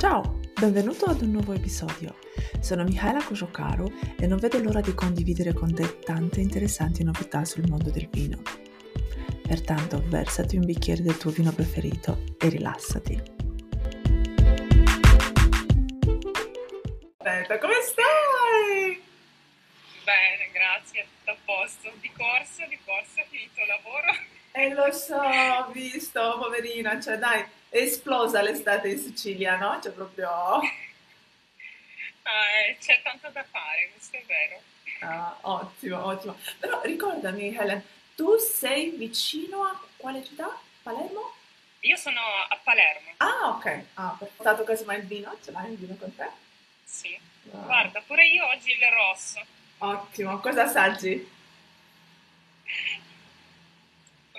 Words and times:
Ciao, 0.00 0.40
benvenuto 0.58 1.04
ad 1.04 1.20
un 1.20 1.32
nuovo 1.32 1.52
episodio. 1.52 2.16
Sono 2.58 2.84
Michaela 2.84 3.22
Kojokaro 3.22 3.92
e 4.18 4.26
non 4.26 4.38
vedo 4.38 4.58
l'ora 4.58 4.80
di 4.80 4.94
condividere 4.94 5.52
con 5.52 5.74
te 5.74 5.98
tante 5.98 6.40
interessanti 6.40 7.04
novità 7.04 7.44
sul 7.44 7.68
mondo 7.68 7.90
del 7.90 8.08
vino. 8.08 8.40
Pertanto, 9.42 10.02
versati 10.06 10.56
un 10.56 10.64
bicchiere 10.64 11.02
del 11.02 11.18
tuo 11.18 11.30
vino 11.30 11.52
preferito 11.52 12.24
e 12.38 12.48
rilassati. 12.48 13.22
Aspetta, 17.18 17.58
come 17.58 17.74
stai? 17.82 19.02
Bene, 20.02 20.50
grazie, 20.50 21.08
tutto 21.18 21.30
a 21.30 21.36
posto. 21.44 21.92
Di 22.00 22.10
corso, 22.16 22.64
di 22.70 22.78
corso, 22.86 23.22
finito 23.28 23.60
il 23.60 23.66
lavoro. 23.66 24.16
E 24.52 24.72
lo 24.72 24.90
so, 24.92 25.16
ho 25.16 25.70
visto, 25.72 26.38
poverina, 26.40 26.98
cioè 26.98 27.18
dai, 27.18 27.44
è 27.70 27.78
esplosa 27.78 28.42
l'estate 28.42 28.88
in 28.88 28.98
Sicilia, 28.98 29.56
no? 29.56 29.78
C'è 29.80 29.90
proprio... 29.90 30.60
Eh, 32.22 32.76
c'è 32.78 33.00
tanto 33.02 33.28
da 33.30 33.44
fare, 33.44 33.90
questo 33.92 34.16
è 34.16 34.24
vero. 34.26 34.60
Ah, 35.00 35.36
ottimo, 35.42 36.04
ottimo. 36.04 36.36
Però 36.58 36.80
ricordami, 36.82 37.56
Helen, 37.56 37.82
tu 38.14 38.36
sei 38.36 38.90
vicino 38.90 39.64
a 39.64 39.80
quale 39.96 40.22
città? 40.24 40.60
Palermo? 40.82 41.34
Io 41.80 41.96
sono 41.96 42.20
a 42.20 42.58
Palermo. 42.62 43.12
Ah, 43.18 43.48
ok. 43.48 43.84
Ah, 43.94 44.16
per 44.18 44.30
stato 44.38 44.64
casomai 44.64 44.98
il 44.98 45.06
vino? 45.06 45.36
Ce 45.42 45.50
l'hai 45.50 45.70
il 45.70 45.78
vino 45.78 45.96
con 45.96 46.14
te? 46.14 46.28
Sì. 46.84 47.18
Ah. 47.52 47.58
Guarda, 47.58 48.02
pure 48.02 48.26
io 48.26 48.46
oggi 48.46 48.72
il 48.72 48.86
rosso. 48.92 49.40
Ottimo, 49.78 50.38
cosa 50.40 50.64
assaggi? 50.64 51.38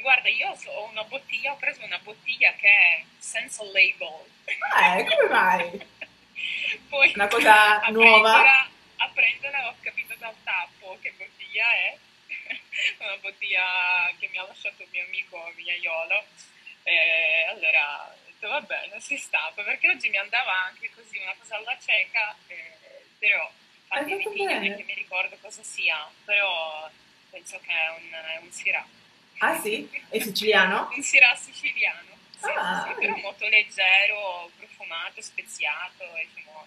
Guarda, 0.02 0.30
io 0.30 0.58
ho 0.66 0.90
una 0.90 1.04
bottiglia, 1.04 1.52
ho 1.52 1.58
preso 1.58 1.84
una 1.84 2.00
bottiglia 2.00 2.52
che 2.54 2.68
è 2.68 3.04
senza 3.20 3.64
label. 3.64 4.26
Eh, 4.46 5.06
come 5.06 5.30
mai? 5.30 5.88
Poi 6.90 7.12
una 7.14 7.28
cosa 7.28 7.82
a 7.82 7.90
nuova? 7.90 8.32
Prenderla, 8.32 8.70
a 8.98 9.10
prenderla 9.14 9.68
ho 9.68 9.76
capito 9.82 10.16
dal 10.18 10.36
tappo 10.44 10.98
che 11.02 11.14
bottiglia 11.16 11.66
è. 11.74 11.98
una 12.98 13.18
bottiglia 13.18 14.12
che 14.18 14.28
mi 14.30 14.38
ha 14.40 14.48
lasciato 14.48 14.82
il 14.82 14.90
mio 14.92 15.04
amico 15.06 15.52
Vignaiolo. 15.56 16.26
E 16.84 17.46
allora 17.50 18.08
ho 18.08 18.26
detto 18.26 18.48
va 18.48 18.62
bene, 18.62 19.00
si 19.00 19.18
stappa, 19.18 19.62
perché 19.62 19.88
oggi 19.88 20.10
mi 20.10 20.18
andava 20.18 20.64
anche 20.64 20.90
così 20.96 21.20
una 21.20 21.36
cosa 21.38 21.58
alla 21.58 21.78
cieca, 21.80 22.36
eh, 22.48 23.06
però 23.20 23.52
infatti 24.00 24.18
che 24.18 24.84
mi 24.84 24.94
ricordo 24.96 25.38
cosa 25.42 25.62
sia, 25.62 26.10
però 26.26 26.90
penso 27.30 27.60
che 27.60 27.72
è 27.72 27.90
un, 27.90 28.12
è 28.12 28.40
un 28.42 28.52
Syrah. 28.52 29.00
Ah 29.44 29.60
sì? 29.60 29.90
È 30.08 30.20
siciliano? 30.20 30.90
Un 30.96 31.02
Syrah 31.02 31.36
siciliano. 31.36 32.10
Sì, 32.38 32.50
Ah. 32.58 32.86
sì, 32.88 32.94
però 33.06 33.16
molto 33.18 33.48
leggero, 33.48 34.50
profumato, 34.58 35.22
speziato. 35.22 36.04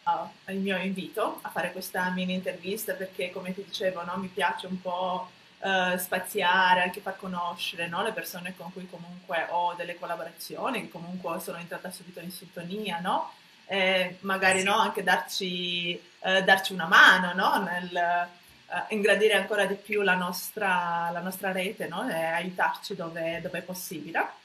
Oh, 0.06 0.32
il 0.48 0.58
mio 0.58 0.76
invito 0.76 1.38
a 1.42 1.48
fare 1.50 1.72
questa 1.72 2.10
mini 2.10 2.34
intervista 2.34 2.92
perché 2.94 3.30
come 3.30 3.54
ti 3.54 3.64
dicevo 3.64 4.04
no, 4.04 4.16
mi 4.18 4.28
piace 4.28 4.66
un 4.66 4.80
po' 4.80 5.30
eh, 5.60 5.96
spaziare, 5.98 6.82
anche 6.82 7.00
far 7.00 7.16
conoscere 7.16 7.86
no, 7.88 8.02
le 8.02 8.12
persone 8.12 8.54
con 8.56 8.70
cui 8.72 8.86
comunque 8.88 9.46
ho 9.50 9.72
delle 9.74 9.98
collaborazioni, 9.98 10.82
che 10.82 10.90
comunque 10.90 11.40
sono 11.40 11.58
entrata 11.58 11.90
subito 11.90 12.20
in 12.20 12.30
sintonia, 12.30 12.98
no? 13.00 13.32
E 13.66 14.18
magari 14.20 14.58
Sì. 14.58 14.64
no, 14.66 14.76
anche 14.78 15.02
darci, 15.02 15.92
eh, 16.20 16.42
darci 16.42 16.72
una 16.74 16.86
mano 16.86 17.32
no? 17.32 17.62
nel 17.62 18.28
eh, 18.68 18.94
ingrandire 18.94 19.34
ancora 19.34 19.66
di 19.66 19.74
più 19.74 20.02
la 20.02 20.14
nostra, 20.14 21.10
la 21.12 21.20
nostra 21.20 21.52
rete 21.52 21.86
no? 21.86 22.08
e 22.08 22.14
aiutarci 22.14 22.94
dove, 22.94 23.40
dove 23.42 23.58
è 23.58 23.62
possibile. 23.62 24.42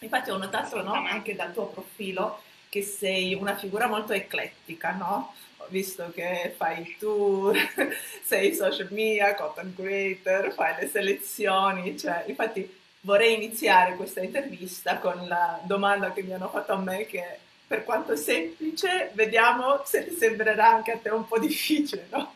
Infatti 0.00 0.30
ho 0.30 0.36
notato 0.36 0.82
no, 0.82 0.92
anche 0.92 1.34
dal 1.34 1.52
tuo 1.52 1.66
profilo 1.66 2.40
che 2.68 2.82
sei 2.82 3.34
una 3.34 3.56
figura 3.56 3.86
molto 3.86 4.12
eclettica, 4.12 4.92
no? 4.92 5.34
Ho 5.58 5.66
visto 5.68 6.10
che 6.14 6.54
fai 6.56 6.96
tour, 6.98 7.54
sei 8.24 8.54
social 8.54 8.88
media, 8.92 9.34
content 9.34 9.74
creator, 9.74 10.52
fai 10.54 10.76
le 10.80 10.88
selezioni, 10.88 11.98
cioè, 11.98 12.24
infatti 12.28 12.78
vorrei 13.00 13.34
iniziare 13.34 13.96
questa 13.96 14.22
intervista 14.22 14.98
con 14.98 15.26
la 15.26 15.60
domanda 15.64 16.12
che 16.12 16.22
mi 16.22 16.32
hanno 16.32 16.48
fatto 16.48 16.72
a 16.72 16.78
me 16.78 17.04
che 17.06 17.38
per 17.66 17.84
quanto 17.84 18.16
semplice, 18.16 19.10
vediamo 19.14 19.82
se 19.84 20.08
ti 20.08 20.16
sembrerà 20.16 20.68
anche 20.68 20.92
a 20.92 20.98
te 20.98 21.10
un 21.10 21.26
po' 21.26 21.38
difficile, 21.38 22.06
no? 22.10 22.34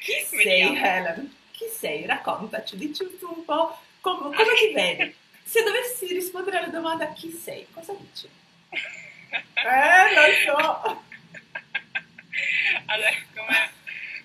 Chi 0.00 0.12
sei 0.24 0.44
Vediamo. 0.44 0.78
Helen? 0.78 1.36
Chi 1.52 1.66
sei? 1.68 2.06
Raccontaci, 2.06 2.76
dici 2.76 3.04
tu 3.18 3.32
un 3.36 3.44
po' 3.44 3.78
com- 4.00 4.34
come 4.34 4.54
ti 4.58 4.72
vedi? 4.72 5.14
Se 5.44 5.62
dovessi 5.62 6.06
rispondere 6.06 6.58
alla 6.58 6.68
domanda 6.68 7.12
chi 7.12 7.30
sei, 7.30 7.66
cosa 7.72 7.92
dici? 7.98 8.28
Eh, 9.30 10.14
lo 10.14 10.22
so. 10.44 11.02
Allora, 12.86 13.10
come, 13.34 13.70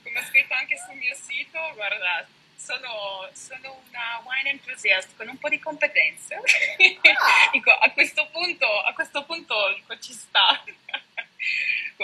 come 0.04 0.20
ho 0.20 0.24
scritto 0.24 0.54
anche 0.54 0.78
sul 0.78 0.96
mio 0.96 1.14
sito, 1.16 1.60
guarda, 1.76 2.26
sono, 2.56 3.30
sono 3.34 3.82
una 3.90 4.22
wine 4.24 4.52
enthusiast 4.52 5.16
con 5.18 5.28
un 5.28 5.38
po' 5.38 5.50
di 5.50 5.60
competenze. 5.60 6.36
Ah. 6.36 6.42
Dico, 7.52 7.72
a 7.72 7.90
questo 7.92 8.28
punto, 8.32 8.66
a 8.66 8.94
questo 8.94 9.26
punto 9.26 9.56
ci 10.00 10.14
sta. 10.14 10.64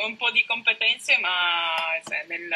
Con 0.01 0.11
un 0.11 0.17
po' 0.17 0.31
di 0.31 0.43
competenze, 0.45 1.17
ma 1.19 1.95
nel- 2.25 2.55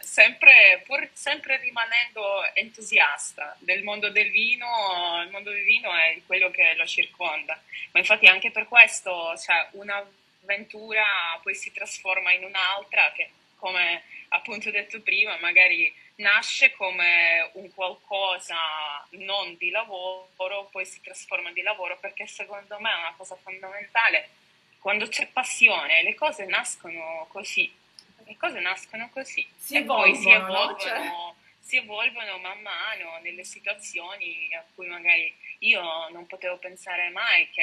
sempre, 0.00 0.82
pur 0.84 1.08
sempre 1.14 1.56
rimanendo 1.56 2.44
entusiasta 2.52 3.56
del 3.60 3.82
mondo 3.82 4.10
del 4.10 4.30
vino, 4.30 5.22
il 5.24 5.30
mondo 5.30 5.50
del 5.50 5.64
vino 5.64 5.90
è 5.94 6.20
quello 6.26 6.50
che 6.50 6.74
lo 6.74 6.86
circonda. 6.86 7.58
Ma 7.92 8.00
infatti 8.00 8.26
anche 8.26 8.50
per 8.50 8.68
questo, 8.68 9.34
cioè, 9.38 9.68
un'avventura 9.72 11.40
poi 11.42 11.54
si 11.54 11.72
trasforma 11.72 12.32
in 12.32 12.44
un'altra 12.44 13.10
che, 13.12 13.30
come 13.56 14.02
appunto 14.28 14.70
detto 14.70 15.00
prima, 15.00 15.38
magari 15.38 15.92
nasce 16.16 16.72
come 16.72 17.48
un 17.54 17.72
qualcosa 17.72 18.56
non 19.12 19.56
di 19.56 19.70
lavoro, 19.70 20.68
poi 20.70 20.84
si 20.84 21.00
trasforma 21.00 21.50
di 21.52 21.62
lavoro, 21.62 21.96
perché 21.98 22.26
secondo 22.26 22.78
me 22.78 22.92
è 22.92 22.98
una 22.98 23.14
cosa 23.16 23.36
fondamentale. 23.36 24.28
Quando 24.84 25.08
c'è 25.08 25.26
passione, 25.28 26.02
le 26.02 26.14
cose 26.14 26.44
nascono 26.44 27.24
così. 27.30 27.74
Le 28.26 28.36
cose 28.36 28.60
nascono 28.60 29.08
così. 29.08 29.48
Si 29.56 29.76
e 29.76 29.82
poi 29.82 30.14
si 30.14 30.28
evolvono, 30.28 30.52
no? 30.52 30.74
evolvono, 30.74 30.78
Cioè- 30.78 31.34
si 31.58 31.76
evolvono 31.76 32.36
man 32.36 32.60
mano 32.60 33.18
nelle 33.22 33.44
situazioni 33.44 34.54
a 34.54 34.62
cui 34.74 34.86
magari 34.86 35.34
io 35.60 35.80
non 36.10 36.26
potevo 36.26 36.58
pensare 36.58 37.08
mai 37.08 37.48
che 37.48 37.62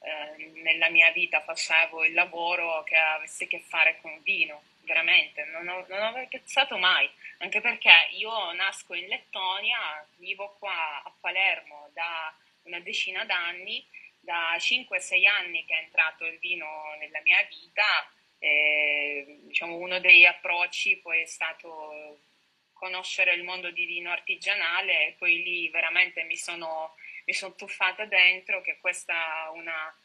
eh, 0.00 0.50
nella 0.60 0.90
mia 0.90 1.10
vita 1.12 1.40
facevo 1.40 2.04
il 2.04 2.12
lavoro 2.12 2.84
che 2.84 2.96
avesse 2.96 3.44
a 3.44 3.46
che 3.46 3.60
fare 3.60 3.96
con 4.02 4.20
vino, 4.22 4.64
veramente, 4.82 5.46
non, 5.46 5.66
ho, 5.66 5.86
non 5.88 6.02
avrei 6.02 6.26
pensato 6.28 6.76
mai, 6.76 7.08
anche 7.38 7.62
perché 7.62 8.08
io 8.10 8.52
nasco 8.52 8.92
in 8.92 9.06
Lettonia, 9.06 10.06
vivo 10.16 10.56
qua 10.58 11.02
a 11.02 11.10
Palermo 11.18 11.88
da 11.94 12.34
una 12.64 12.80
decina 12.80 13.24
d'anni, 13.24 13.82
da 14.28 14.56
5-6 14.58 15.26
anni 15.26 15.64
che 15.64 15.72
è 15.72 15.82
entrato 15.84 16.26
il 16.26 16.38
vino 16.38 16.66
nella 16.98 17.22
mia 17.22 17.42
vita, 17.48 18.12
e, 18.38 19.38
diciamo 19.44 19.76
uno 19.76 19.98
degli 20.00 20.26
approcci 20.26 20.98
poi 20.98 21.22
è 21.22 21.26
stato 21.26 22.20
conoscere 22.74 23.32
il 23.32 23.42
mondo 23.42 23.70
di 23.70 23.86
vino 23.86 24.10
artigianale 24.10 25.06
e 25.06 25.12
poi 25.12 25.42
lì 25.42 25.70
veramente 25.70 26.24
mi 26.24 26.36
sono, 26.36 26.94
mi 27.24 27.32
sono 27.32 27.54
tuffata 27.54 28.04
dentro 28.04 28.60
che 28.60 28.76
questa 28.80 29.46
è 29.46 29.48
una, 29.48 29.96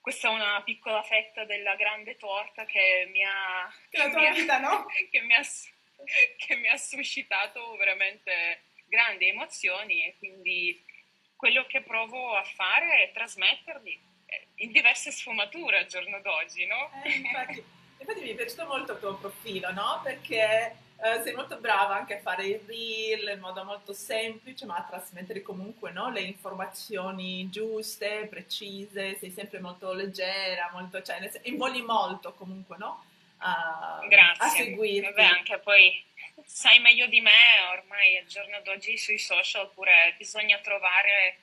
questa 0.00 0.28
è 0.28 0.32
una 0.32 0.60
piccola 0.64 1.02
fetta 1.04 1.44
della 1.44 1.76
grande 1.76 2.16
torta 2.16 2.64
che 2.64 3.08
mi 3.12 3.22
ha, 3.22 3.72
Che 3.88 3.98
la 3.98 4.10
tua 4.10 4.18
mi 4.20 4.26
ha- 4.26 4.32
vita, 4.32 4.58
no? 4.58 4.84
che 5.12 5.20
mi 5.20 5.34
ha, 5.34 5.42
che 6.36 6.56
mi 6.56 6.68
ha 6.68 6.76
suscitato 6.76 7.76
veramente 7.76 8.64
grandi 8.86 9.28
emozioni 9.28 10.04
e 10.04 10.16
quindi 10.18 10.84
quello 11.36 11.64
che 11.66 11.82
provo 11.82 12.34
a 12.34 12.44
fare 12.44 13.04
è 13.04 13.12
trasmetterli 13.12 14.00
eh, 14.26 14.48
in 14.56 14.72
diverse 14.72 15.10
sfumature 15.10 15.78
al 15.78 15.86
giorno 15.86 16.20
d'oggi, 16.20 16.66
no? 16.66 16.90
Eh, 17.04 17.16
infatti, 17.16 17.64
infatti 17.98 18.20
mi 18.20 18.30
è 18.30 18.34
piaciuto 18.34 18.66
molto 18.66 18.92
il 18.92 18.98
tuo 18.98 19.16
profilo, 19.16 19.72
no? 19.72 20.00
Perché 20.02 20.76
eh, 21.04 21.22
sei 21.22 21.34
molto 21.34 21.58
brava 21.58 21.96
anche 21.96 22.16
a 22.16 22.20
fare 22.20 22.46
il 22.46 22.60
reel 22.66 23.34
in 23.34 23.40
modo 23.40 23.64
molto 23.64 23.92
semplice, 23.92 24.64
ma 24.64 24.76
a 24.76 24.86
trasmettere 24.88 25.42
comunque 25.42 25.90
no, 25.90 26.10
le 26.10 26.20
informazioni 26.20 27.50
giuste, 27.50 28.26
precise, 28.30 29.16
sei 29.18 29.30
sempre 29.30 29.60
molto 29.60 29.92
leggera, 29.92 30.70
molto, 30.72 31.02
cioè, 31.02 31.30
invogli 31.42 31.82
molto 31.82 32.32
comunque, 32.32 32.76
no? 32.78 33.04
A, 33.38 34.02
Grazie. 34.08 34.44
a 34.44 34.48
seguirti. 34.48 35.00
Vabbè, 35.00 35.24
anche 35.24 35.58
poi 35.58 36.02
sai 36.44 36.78
meglio 36.78 37.06
di 37.06 37.20
me, 37.20 37.60
ormai 37.72 38.18
al 38.18 38.26
giorno 38.26 38.60
d'oggi 38.60 38.96
sui 38.96 39.18
social 39.18 39.70
pure 39.72 40.14
bisogna 40.16 40.58
trovare, 40.58 41.38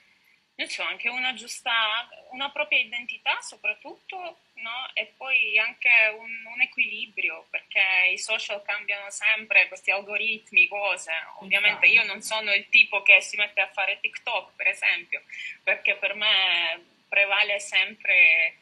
non 0.55 0.67
so, 0.67 0.83
anche 0.83 1.09
una 1.09 1.33
giusta, 1.33 2.07
una 2.31 2.49
propria 2.51 2.79
identità 2.79 3.39
soprattutto, 3.41 4.39
no? 4.55 4.89
E 4.93 5.13
poi 5.17 5.57
anche 5.57 5.89
un, 6.17 6.45
un 6.45 6.61
equilibrio, 6.61 7.47
perché 7.49 8.09
i 8.11 8.17
social 8.17 8.61
cambiano 8.63 9.09
sempre, 9.09 9.67
questi 9.67 9.91
algoritmi, 9.91 10.67
cose. 10.67 11.11
Ovviamente 11.39 11.87
io 11.87 12.03
non 12.03 12.21
sono 12.21 12.53
il 12.53 12.69
tipo 12.69 13.01
che 13.01 13.21
si 13.21 13.37
mette 13.37 13.61
a 13.61 13.71
fare 13.71 13.99
TikTok, 13.99 14.55
per 14.55 14.67
esempio, 14.67 15.23
perché 15.63 15.95
per 15.95 16.13
me 16.13 16.85
prevale 17.09 17.59
sempre 17.59 18.55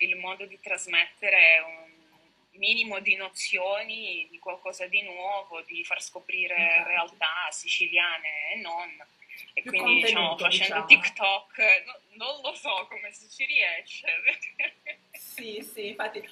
il 0.00 0.16
modo 0.16 0.44
di 0.44 0.60
trasmettere 0.60 1.58
un 1.60 1.83
minimo 2.54 3.00
di 3.00 3.16
nozioni 3.16 4.26
di 4.30 4.38
qualcosa 4.38 4.86
di 4.86 5.02
nuovo, 5.02 5.62
di 5.62 5.84
far 5.84 6.02
scoprire 6.02 6.84
realtà 6.84 7.48
siciliane 7.50 8.52
e 8.52 8.56
non. 8.60 9.06
E 9.52 9.62
Più 9.62 9.70
quindi 9.70 10.02
diciamo, 10.02 10.36
facendo 10.36 10.84
diciamo. 10.84 10.86
TikTok 10.86 11.58
no, 11.86 12.26
non 12.26 12.40
lo 12.42 12.54
so 12.54 12.86
come 12.88 13.12
si 13.12 13.28
ci 13.28 13.44
riesce. 13.44 14.06
sì, 15.12 15.62
sì, 15.62 15.88
infatti 15.88 16.28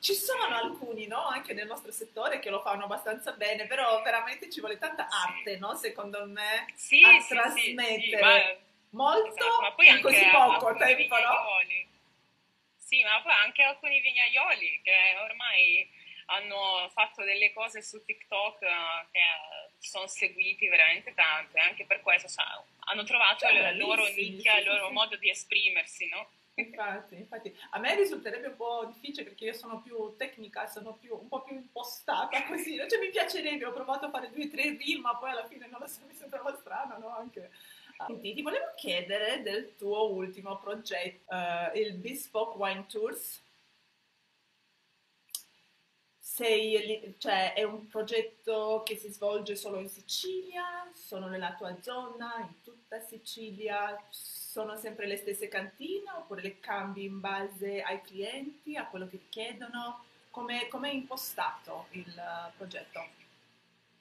ci 0.00 0.14
sono 0.14 0.54
alcuni, 0.56 1.06
no? 1.06 1.26
Anche 1.26 1.52
nel 1.52 1.66
nostro 1.66 1.92
settore 1.92 2.38
che 2.40 2.48
lo 2.48 2.60
fanno 2.60 2.84
abbastanza 2.84 3.32
bene, 3.32 3.66
però 3.66 4.00
veramente 4.02 4.50
ci 4.50 4.60
vuole 4.60 4.78
tanta 4.78 5.08
arte, 5.08 5.58
no? 5.58 5.74
Secondo 5.74 6.24
me, 6.26 6.66
sì, 6.74 7.02
a 7.04 7.20
sì, 7.20 7.28
trasmettere 7.28 8.58
sì, 8.58 8.96
molto 8.96 9.28
esatto, 9.28 9.60
ma 9.60 9.72
poi 9.72 9.88
in 9.88 10.00
così 10.00 10.24
poco 10.32 10.74
tempo, 10.76 11.18
no? 11.18 11.34
Sì, 12.90 13.04
ma 13.04 13.22
poi 13.22 13.30
anche 13.44 13.62
alcuni 13.62 14.00
vignaioli 14.00 14.80
che 14.82 15.16
ormai 15.22 15.88
hanno 16.26 16.90
fatto 16.92 17.22
delle 17.22 17.52
cose 17.52 17.82
su 17.82 18.02
TikTok 18.02 18.62
eh, 18.62 19.06
che 19.12 19.20
sono 19.78 20.08
seguiti 20.08 20.66
veramente 20.66 21.14
tante, 21.14 21.60
anche 21.60 21.84
per 21.84 22.00
questo 22.00 22.26
sa, 22.26 22.42
hanno 22.86 23.04
trovato 23.04 23.46
cioè, 23.46 23.60
la 23.60 23.70
loro 23.70 24.04
nicchia, 24.08 24.58
il 24.58 24.64
loro 24.64 24.90
modo 24.90 25.14
di 25.14 25.30
esprimersi, 25.30 26.08
no? 26.08 26.30
Infatti, 26.54 27.14
infatti, 27.14 27.56
a 27.70 27.78
me 27.78 27.94
risulterebbe 27.94 28.48
un 28.48 28.56
po' 28.56 28.90
difficile 28.92 29.22
perché 29.22 29.44
io 29.44 29.52
sono 29.52 29.80
più 29.80 30.16
tecnica, 30.16 30.66
sono 30.66 30.94
più, 30.94 31.14
un 31.14 31.28
po' 31.28 31.42
più 31.42 31.54
impostata 31.54 32.42
così, 32.50 32.76
cioè 32.88 32.98
mi 32.98 33.10
piacerebbe, 33.10 33.66
ho 33.66 33.72
provato 33.72 34.06
a 34.06 34.10
fare 34.10 34.30
due 34.32 34.46
o 34.46 34.48
tre 34.50 34.76
reel, 34.76 34.98
ma 34.98 35.16
poi 35.16 35.30
alla 35.30 35.46
fine 35.46 35.68
non 35.68 35.78
lo 35.78 35.86
so, 35.86 36.00
mi 36.08 36.14
sembrava 36.14 36.56
strano, 36.56 36.98
no? 36.98 37.16
Anche... 37.16 37.50
Senti, 38.06 38.34
ti 38.34 38.42
volevo 38.42 38.72
chiedere 38.76 39.42
del 39.42 39.76
tuo 39.76 40.10
ultimo 40.12 40.58
progetto, 40.58 41.34
uh, 41.34 41.76
il 41.76 41.92
Bespoke 41.94 42.56
Wine 42.56 42.86
Tours. 42.86 43.42
Sei, 46.18 47.14
cioè, 47.18 47.52
è 47.52 47.62
un 47.64 47.86
progetto 47.88 48.82
che 48.86 48.96
si 48.96 49.10
svolge 49.10 49.54
solo 49.56 49.78
in 49.78 49.88
Sicilia, 49.88 50.90
sono 50.94 51.28
nella 51.28 51.54
tua 51.54 51.76
zona, 51.82 52.36
in 52.38 52.62
tutta 52.62 53.00
Sicilia, 53.00 54.02
sono 54.08 54.76
sempre 54.76 55.06
le 55.06 55.16
stesse 55.16 55.48
cantine 55.48 56.10
oppure 56.16 56.40
le 56.40 56.58
cambi 56.60 57.04
in 57.04 57.20
base 57.20 57.82
ai 57.82 58.00
clienti, 58.00 58.76
a 58.76 58.86
quello 58.86 59.08
che 59.08 59.18
ti 59.18 59.28
chiedono? 59.28 60.04
Come 60.30 60.68
è 60.68 60.92
impostato 60.92 61.86
il 61.90 62.14
uh, 62.16 62.56
progetto? 62.56 63.19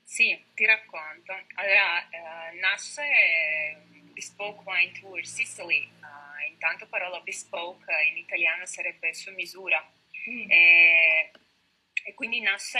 Sì, 0.09 0.35
ti 0.55 0.65
racconto. 0.65 1.39
Allora, 1.53 2.09
eh, 2.09 2.55
nasce 2.55 3.77
Bespoke 4.11 4.63
Wine 4.65 4.91
Tour 4.93 5.23
Sicily, 5.23 5.87
uh, 6.01 6.49
intanto 6.49 6.87
parola 6.87 7.21
bespoke 7.21 7.93
in 8.09 8.17
italiano 8.17 8.65
sarebbe 8.65 9.13
su 9.13 9.31
misura. 9.33 9.79
Mm. 10.27 10.49
E, 10.49 11.31
e 12.05 12.13
quindi 12.15 12.41
nasce 12.41 12.79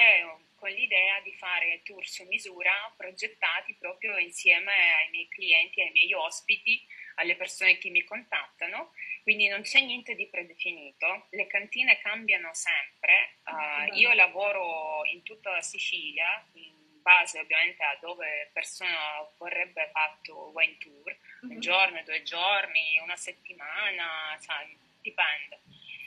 con 0.56 0.72
l'idea 0.72 1.20
di 1.22 1.32
fare 1.34 1.82
tour 1.84 2.04
su 2.06 2.26
misura 2.26 2.74
progettati 2.98 3.76
proprio 3.76 4.18
insieme 4.18 4.74
ai 4.74 5.10
miei 5.12 5.28
clienti, 5.30 5.82
ai 5.82 5.92
miei 5.92 6.12
ospiti, 6.16 6.84
alle 7.16 7.36
persone 7.36 7.78
che 7.78 7.92
mi 7.92 8.04
contattano, 8.04 8.92
quindi 9.22 9.48
non 9.48 9.62
c'è 9.62 9.82
niente 9.82 10.16
di 10.16 10.26
predefinito, 10.26 11.28
le 11.30 11.46
cantine 11.46 12.00
cambiano 12.00 12.56
sempre, 12.56 13.36
uh, 13.46 13.96
io 13.96 14.12
lavoro 14.14 15.06
in 15.06 15.22
tutta 15.22 15.52
la 15.52 15.62
Sicilia, 15.62 16.44
in 16.54 16.79
base 17.02 17.40
ovviamente 17.40 17.84
a 17.84 17.98
dove 18.02 18.50
persona 18.54 19.28
vorrebbe 19.38 19.90
fatto 19.92 20.52
wine 20.54 20.78
tour, 20.78 21.16
mm-hmm. 21.46 21.56
un 21.56 21.60
giorno, 21.60 22.04
due 22.04 22.22
giorni, 22.24 23.00
una 23.02 23.16
settimana, 23.16 24.38
cioè, 24.42 24.68
dipende. 25.02 25.60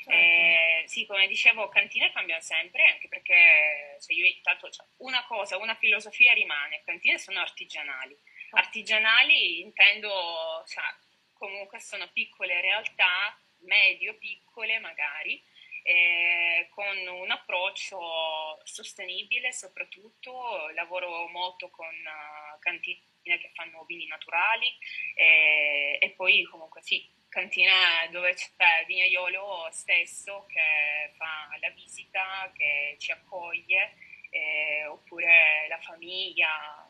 Certo. 0.03 0.11
Eh, 0.11 0.83
sì, 0.87 1.07
come 1.07 1.29
dicevo, 1.29 1.69
cantine 1.69 2.11
cambiano 2.13 2.43
sempre, 2.43 2.85
anche 2.87 3.07
perché 3.09 3.97
se 3.99 4.13
io 4.13 4.27
intanto 4.27 4.69
cioè, 4.69 4.85
una 4.99 5.25
cosa, 5.25 5.57
una 5.59 5.77
filosofia 5.77 6.33
rimane, 6.33 6.83
cantine 6.85 7.19
sono 7.19 7.39
artigianali. 7.39 8.17
Artigianali 8.51 9.61
intendo, 9.61 10.65
cioè, 10.67 10.85
comunque 11.33 11.81
sono 11.81 12.09
piccole 12.13 12.61
realtà, 12.61 13.39
medio 13.61 14.15
piccole 14.19 14.79
magari, 14.81 15.43
eh, 15.83 16.69
con 16.71 16.97
un 17.07 17.31
approccio 17.31 18.61
sostenibile 18.65 19.53
soprattutto, 19.53 20.69
lavoro 20.75 21.27
molto 21.29 21.69
con 21.71 21.87
uh, 21.87 22.59
cantine 22.59 23.01
che 23.23 23.51
fanno 23.55 23.85
vini 23.85 24.07
naturali 24.07 24.67
eh, 25.15 25.99
e 26.01 26.11
poi 26.11 26.43
comunque 26.45 26.83
sì, 26.83 27.09
cantina 27.29 27.73
dove 28.11 28.35
c'è 28.35 28.85
Vignaiolo 28.87 29.69
stesso 29.71 30.47
che 30.49 31.13
fa 31.17 31.49
la 31.61 31.71
visita, 31.71 32.53
che 32.55 32.97
ci 32.99 33.11
accoglie, 33.11 33.95
eh, 34.31 34.87
oppure 34.87 35.67
la 35.69 35.79
famiglia, 35.79 36.89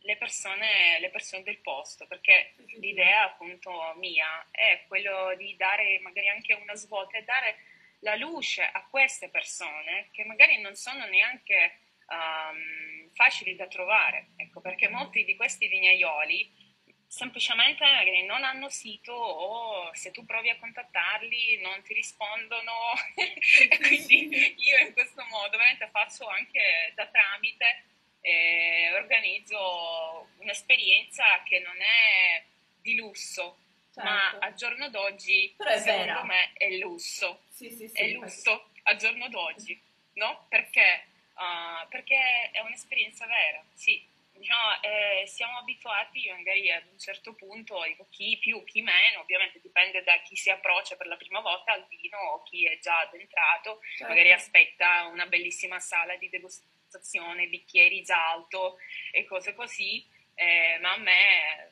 le 0.00 0.16
persone, 0.16 0.98
le 0.98 1.10
persone, 1.10 1.42
del 1.42 1.58
posto, 1.58 2.06
perché 2.06 2.54
l'idea 2.78 3.24
appunto 3.24 3.94
mia 3.96 4.46
è 4.50 4.84
quello 4.88 5.34
di 5.36 5.54
dare 5.56 5.98
magari 6.00 6.28
anche 6.28 6.54
una 6.54 6.74
svolta 6.74 7.18
e 7.18 7.24
dare 7.24 7.56
la 8.02 8.16
luce 8.16 8.62
a 8.62 8.86
queste 8.88 9.28
persone 9.28 10.08
che 10.12 10.24
magari 10.24 10.60
non 10.60 10.74
sono 10.74 11.06
neanche 11.06 11.78
um, 12.06 13.10
facili 13.12 13.56
da 13.56 13.66
trovare, 13.66 14.28
ecco, 14.36 14.60
perché 14.60 14.88
molti 14.88 15.24
di 15.24 15.36
questi 15.36 15.68
vignaioli 15.68 16.60
semplicemente 17.06 17.84
magari 17.84 18.24
non 18.24 18.42
hanno 18.42 18.70
sito 18.70 19.12
o 19.12 19.94
se 19.94 20.10
tu 20.12 20.24
provi 20.24 20.48
a 20.48 20.56
contattarli 20.56 21.60
non 21.60 21.82
ti 21.82 21.94
rispondono. 21.94 22.72
E 23.62 23.78
quindi 23.78 24.54
io 24.58 24.78
in 24.78 24.92
questo 24.92 25.24
modo 25.26 25.50
veramente 25.56 25.88
faccio 25.92 26.26
anche 26.26 26.92
da 26.94 27.06
tramite 27.06 27.84
e 28.20 28.90
organizzo 28.94 30.28
un'esperienza 30.38 31.42
che 31.44 31.60
non 31.60 31.76
è 31.80 32.42
di 32.80 32.96
lusso 32.96 33.58
certo. 33.92 34.02
ma 34.02 34.38
al 34.38 34.54
giorno 34.54 34.88
d'oggi 34.88 35.54
secondo 35.56 35.82
vera. 35.84 36.24
me 36.24 36.52
è 36.54 36.70
lusso 36.78 37.42
sì, 37.48 37.70
sì, 37.70 37.88
sì, 37.88 37.96
è 37.96 38.08
lusso 38.08 38.70
al 38.84 38.96
giorno 38.96 39.28
d'oggi 39.28 39.80
no? 40.14 40.46
perché, 40.48 41.04
uh, 41.34 41.88
perché 41.88 42.50
è 42.50 42.60
un'esperienza 42.60 43.26
vera 43.26 43.62
sì 43.74 44.10
diciamo, 44.42 44.82
eh, 44.82 45.26
siamo 45.26 45.58
abituati 45.58 46.28
magari 46.30 46.70
ad 46.72 46.84
un 46.90 46.98
certo 46.98 47.32
punto, 47.34 47.80
chi 48.10 48.36
più, 48.38 48.64
chi 48.64 48.82
meno, 48.82 49.20
ovviamente 49.20 49.60
dipende 49.60 50.02
da 50.02 50.20
chi 50.22 50.36
si 50.36 50.50
approccia 50.50 50.96
per 50.96 51.06
la 51.06 51.16
prima 51.16 51.40
volta 51.40 51.72
al 51.72 51.86
vino 51.88 52.18
o 52.18 52.42
chi 52.42 52.66
è 52.66 52.78
già 52.78 53.00
addentrato, 53.00 53.80
certo. 53.96 54.12
magari 54.12 54.32
aspetta 54.32 55.06
una 55.06 55.26
bellissima 55.26 55.78
sala 55.78 56.16
di 56.16 56.28
degustazione, 56.28 57.46
bicchieri 57.46 58.02
alto 58.08 58.78
e 59.12 59.24
cose 59.24 59.54
così, 59.54 60.04
eh, 60.34 60.78
ma 60.80 60.92
a 60.92 60.98
me 60.98 61.71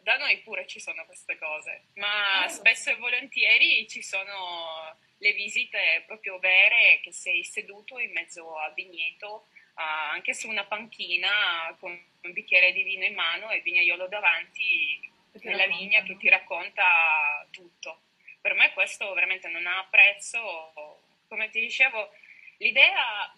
da 0.00 0.16
noi 0.16 0.38
pure 0.38 0.66
ci 0.66 0.80
sono 0.80 1.04
queste 1.04 1.36
cose, 1.38 1.86
ma 1.94 2.46
spesso 2.48 2.90
e 2.90 2.96
volentieri 2.96 3.88
ci 3.88 4.02
sono 4.02 4.96
le 5.18 5.32
visite 5.32 6.02
proprio 6.06 6.38
vere 6.38 7.00
che 7.02 7.12
sei 7.12 7.44
seduto 7.44 7.98
in 7.98 8.12
mezzo 8.12 8.58
al 8.58 8.74
vigneto 8.74 9.46
anche 9.74 10.34
su 10.34 10.48
una 10.48 10.64
panchina 10.64 11.74
con 11.78 11.90
un 11.90 12.32
bicchiere 12.32 12.72
di 12.72 12.82
vino 12.82 13.04
in 13.04 13.14
mano 13.14 13.50
e 13.50 13.56
il 13.56 13.62
vignaiolo 13.62 14.06
davanti 14.06 15.10
nella 15.42 15.66
vigna 15.66 16.02
che 16.02 16.16
ti 16.16 16.28
racconta 16.28 17.46
tutto. 17.50 18.02
Per 18.40 18.54
me 18.54 18.72
questo 18.72 19.12
veramente 19.14 19.48
non 19.48 19.66
ha 19.66 19.86
prezzo. 19.88 21.00
Come 21.28 21.48
ti 21.48 21.60
dicevo, 21.60 22.10
l'idea, 22.58 23.32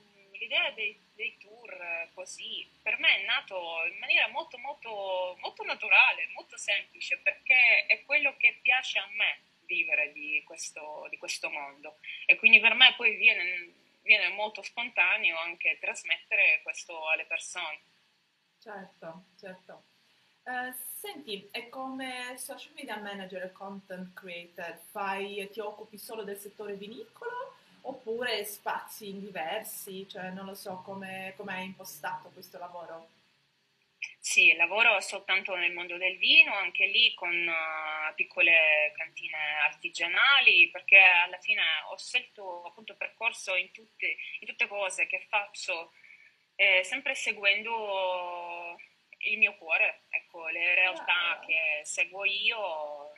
l'idea 0.44 0.70
dei, 0.70 0.98
dei, 1.14 1.36
tour 1.38 2.10
così 2.14 2.68
per 2.82 2.98
me 2.98 3.16
è 3.16 3.24
nato 3.24 3.56
in 3.90 3.98
maniera 3.98 4.28
molto, 4.28 4.58
molto, 4.58 5.36
molto 5.40 5.64
naturale, 5.64 6.28
molto 6.34 6.56
semplice, 6.56 7.18
perché 7.18 7.86
è 7.86 8.04
quello 8.04 8.36
che 8.36 8.58
piace 8.62 8.98
a 8.98 9.08
me 9.16 9.40
vivere 9.66 10.12
di 10.12 10.42
questo, 10.44 11.06
di 11.08 11.16
questo 11.16 11.50
mondo. 11.50 11.98
E 12.26 12.36
quindi 12.36 12.60
per 12.60 12.74
me 12.74 12.94
poi 12.96 13.16
viene 13.16 13.82
viene 14.04 14.28
molto 14.34 14.62
spontaneo 14.62 15.38
anche 15.38 15.78
trasmettere 15.80 16.60
questo 16.62 17.08
alle 17.08 17.24
persone. 17.24 17.80
Certo, 18.58 19.24
certo. 19.38 19.84
Uh, 20.44 20.72
senti, 20.98 21.48
e 21.50 21.70
come 21.70 22.36
social 22.36 22.72
media 22.74 22.98
manager 22.98 23.44
e 23.44 23.52
content 23.52 24.12
creator 24.12 24.78
fai, 24.90 25.48
ti 25.50 25.60
occupi 25.60 25.96
solo 25.96 26.22
del 26.22 26.36
settore 26.36 26.74
vinicolo 26.74 27.53
oppure 27.86 28.44
spazi 28.44 29.18
diversi? 29.18 30.08
Cioè, 30.08 30.30
non 30.30 30.46
lo 30.46 30.54
so, 30.54 30.82
come, 30.84 31.34
hai 31.46 31.64
impostato 31.64 32.30
questo 32.30 32.58
lavoro? 32.58 33.10
Sì, 34.18 34.54
lavoro 34.54 35.00
soltanto 35.00 35.54
nel 35.54 35.72
mondo 35.72 35.96
del 35.96 36.16
vino, 36.16 36.54
anche 36.54 36.86
lì 36.86 37.12
con 37.14 37.30
uh, 37.30 38.14
piccole 38.14 38.92
cantine 38.96 39.36
artigianali, 39.64 40.70
perché 40.70 40.98
alla 40.98 41.38
fine 41.38 41.62
ho 41.90 41.98
scelto 41.98 42.64
appunto 42.64 42.94
percorso 42.96 43.54
in 43.54 43.70
tutte, 43.70 44.16
in 44.40 44.46
tutte 44.46 44.66
cose 44.66 45.06
che 45.06 45.26
faccio, 45.28 45.92
eh, 46.56 46.82
sempre 46.84 47.14
seguendo 47.14 48.78
il 49.18 49.38
mio 49.38 49.56
cuore, 49.56 50.02
ecco, 50.10 50.48
le 50.48 50.74
realtà 50.74 51.38
ah. 51.38 51.40
che 51.40 51.82
seguo 51.84 52.24
io 52.24 53.12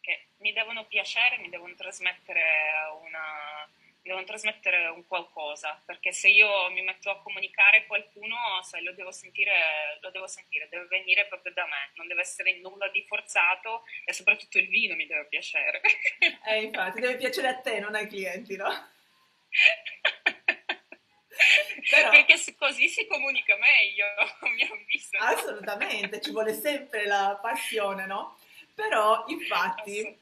che 0.00 0.26
mi 0.38 0.52
devono 0.52 0.84
piacere, 0.86 1.38
mi 1.38 1.48
devono 1.48 1.74
trasmettere 1.74 2.42
una, 3.02 3.68
devono 4.02 4.24
trasmettere 4.24 4.86
un 4.88 5.06
qualcosa, 5.06 5.80
perché 5.84 6.12
se 6.12 6.28
io 6.28 6.70
mi 6.70 6.82
metto 6.82 7.10
a 7.10 7.20
comunicare 7.20 7.86
qualcuno, 7.86 8.36
se 8.62 8.80
lo 8.80 8.92
devo 8.92 9.12
sentire, 9.12 9.98
lo 10.00 10.10
devo 10.10 10.26
sentire, 10.26 10.68
deve 10.68 10.86
venire 10.86 11.26
proprio 11.26 11.52
da 11.52 11.64
me, 11.64 11.92
non 11.96 12.06
deve 12.06 12.22
essere 12.22 12.58
nulla 12.58 12.88
di 12.88 13.04
forzato 13.06 13.84
e 14.04 14.12
soprattutto 14.12 14.58
il 14.58 14.68
vino 14.68 14.94
mi 14.94 15.06
deve 15.06 15.26
piacere. 15.26 15.80
Eh, 16.46 16.62
infatti, 16.62 17.00
deve 17.00 17.16
piacere 17.16 17.48
a 17.48 17.60
te, 17.60 17.80
non 17.80 17.94
ai 17.94 18.06
clienti, 18.06 18.56
no? 18.56 18.68
Però, 21.90 22.10
perché 22.10 22.36
così 22.56 22.88
si 22.88 23.06
comunica 23.06 23.56
meglio, 23.56 24.06
mi 24.54 24.62
avviso. 24.62 25.16
Assolutamente, 25.18 26.20
ci 26.20 26.30
vuole 26.30 26.54
sempre 26.54 27.06
la 27.06 27.38
passione, 27.40 28.06
no? 28.06 28.38
Però, 28.74 29.24
infatti, 29.28 30.18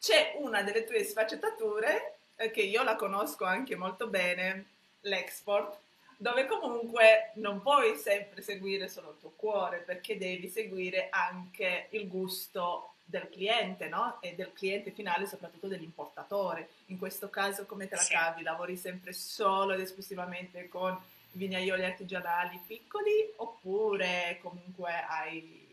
c'è 0.00 0.34
una 0.36 0.62
delle 0.62 0.84
tue 0.84 1.04
sfaccettature 1.04 2.15
che 2.52 2.62
io 2.62 2.82
la 2.82 2.96
conosco 2.96 3.44
anche 3.44 3.76
molto 3.76 4.08
bene, 4.08 4.66
l'export, 5.00 5.78
dove 6.16 6.46
comunque 6.46 7.32
non 7.34 7.60
puoi 7.60 7.96
sempre 7.96 8.42
seguire 8.42 8.88
solo 8.88 9.10
il 9.10 9.20
tuo 9.20 9.32
cuore, 9.36 9.78
perché 9.78 10.16
devi 10.16 10.48
seguire 10.48 11.08
anche 11.10 11.88
il 11.90 12.08
gusto 12.08 12.92
del 13.04 13.28
cliente, 13.30 13.88
no? 13.88 14.18
E 14.20 14.34
del 14.34 14.52
cliente 14.52 14.90
finale, 14.90 15.26
soprattutto 15.26 15.68
dell'importatore. 15.68 16.70
In 16.86 16.98
questo 16.98 17.30
caso 17.30 17.66
come 17.66 17.86
te 17.86 17.94
la 17.94 18.00
sì. 18.00 18.12
cavi? 18.12 18.42
Lavori 18.42 18.76
sempre 18.76 19.12
solo 19.12 19.74
ed 19.74 19.80
esclusivamente 19.80 20.68
con 20.68 20.98
vignaioli 21.32 21.84
artigianali 21.84 22.58
piccoli 22.66 23.32
oppure 23.36 24.38
comunque 24.40 24.92
hai 25.06 25.65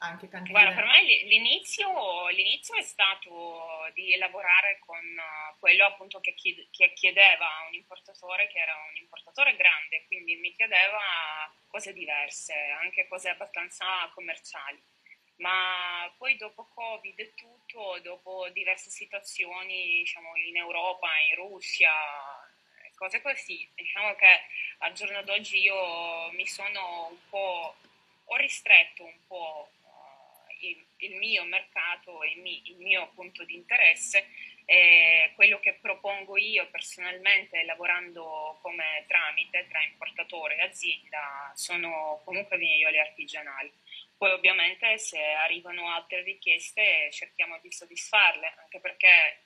anche 0.00 0.28
cantine? 0.28 0.52
Guarda, 0.52 0.74
per 0.74 0.84
me 0.84 1.02
l'inizio, 1.24 2.28
l'inizio, 2.28 2.74
è 2.76 2.82
stato 2.82 3.90
di 3.94 4.14
lavorare 4.16 4.78
con 4.84 4.98
uh, 4.98 5.58
quello 5.58 5.84
appunto 5.86 6.20
che, 6.20 6.34
chiedeva 6.34 7.46
un 7.68 7.74
importatore 7.74 8.48
che 8.48 8.58
era 8.58 8.74
un 8.74 8.96
importatore 8.96 9.56
grande, 9.56 10.04
quindi 10.06 10.36
mi 10.36 10.52
chiedeva 10.52 11.50
cose 11.68 11.92
diverse, 11.92 12.54
anche 12.80 13.06
cose 13.08 13.30
abbastanza 13.30 13.84
commerciali 14.14 14.80
ma 15.40 16.12
poi 16.18 16.36
dopo 16.36 16.68
Covid 16.74 17.18
e 17.18 17.32
tutto, 17.34 17.98
dopo 18.02 18.48
diverse 18.50 18.90
situazioni 18.90 20.00
diciamo, 20.00 20.36
in 20.36 20.56
Europa, 20.56 21.08
in 21.30 21.34
Russia, 21.36 21.90
cose 22.94 23.22
così, 23.22 23.66
diciamo 23.74 24.14
che 24.16 24.42
al 24.78 24.92
giorno 24.92 25.22
d'oggi 25.22 25.58
io 25.60 26.30
mi 26.32 26.46
sono 26.46 27.08
un 27.08 27.16
po', 27.30 27.74
ho 28.26 28.36
ristretto 28.36 29.04
un 29.04 29.26
po' 29.26 29.70
il, 30.60 30.86
il, 30.98 31.16
mio 31.16 31.44
mercato 31.44 32.22
e 32.22 32.32
il, 32.32 32.76
mio 32.76 33.10
punto 33.14 33.44
di 33.44 33.54
interesse 33.54 34.26
e 34.64 35.32
quello 35.34 35.58
che 35.60 35.78
propongo 35.80 36.36
io 36.36 36.68
personalmente 36.70 37.64
lavorando 37.64 38.58
come 38.62 39.04
tramite 39.08 39.66
tra 39.68 39.82
importatore 39.82 40.56
e 40.56 40.62
azienda 40.62 41.52
sono 41.54 42.20
comunque 42.24 42.56
vignaioli 42.56 42.98
artigianali 42.98 43.72
poi 44.20 44.32
ovviamente 44.32 44.98
se 44.98 45.18
arrivano 45.18 45.88
altre 45.88 46.22
richieste 46.22 47.10
cerchiamo 47.10 47.58
di 47.62 47.72
soddisfarle, 47.72 48.52
anche 48.58 48.78
perché 48.78 49.44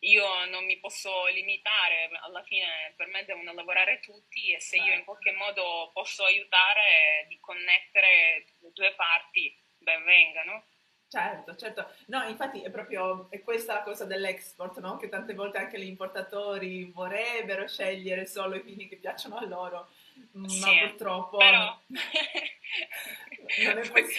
io 0.00 0.44
non 0.46 0.64
mi 0.64 0.76
posso 0.78 1.26
limitare, 1.26 2.10
alla 2.20 2.42
fine 2.42 2.94
per 2.96 3.06
me 3.06 3.24
devono 3.24 3.52
lavorare 3.52 4.00
tutti 4.00 4.52
e 4.52 4.60
se 4.60 4.74
io 4.74 4.86
in 4.86 4.88
certo. 4.88 5.04
qualche 5.04 5.30
modo 5.30 5.90
posso 5.92 6.24
aiutare 6.24 7.26
di 7.28 7.38
connettere 7.38 8.44
le 8.58 8.72
due 8.72 8.92
parti, 8.94 9.56
ben 9.82 10.04
vengano. 10.04 10.64
Certo, 11.12 11.54
certo. 11.56 11.90
No, 12.06 12.26
infatti 12.26 12.62
è 12.62 12.70
proprio 12.70 13.26
è 13.28 13.42
questa 13.42 13.74
la 13.74 13.82
cosa 13.82 14.06
dell'export, 14.06 14.80
no? 14.80 14.96
Che 14.96 15.10
tante 15.10 15.34
volte 15.34 15.58
anche 15.58 15.78
gli 15.78 15.86
importatori 15.86 16.90
vorrebbero 16.90 17.68
scegliere 17.68 18.24
solo 18.24 18.54
i 18.54 18.62
vini 18.62 18.88
che 18.88 18.96
piacciono 18.96 19.36
a 19.36 19.44
loro, 19.44 19.90
ma 20.32 20.48
sì, 20.48 20.78
purtroppo... 20.80 21.36
Però... 21.36 21.78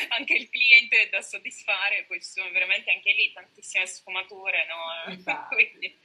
anche 0.10 0.34
il 0.36 0.50
cliente 0.50 1.02
è 1.02 1.10
da 1.10 1.22
soddisfare, 1.22 2.06
poi 2.08 2.22
ci 2.22 2.30
sono 2.30 2.52
veramente 2.52 2.92
anche 2.92 3.12
lì 3.14 3.32
tantissime 3.34 3.88
sfumature, 3.88 4.68
no? 4.68 5.10
Infatti, 5.12 5.56
Quindi... 5.56 6.00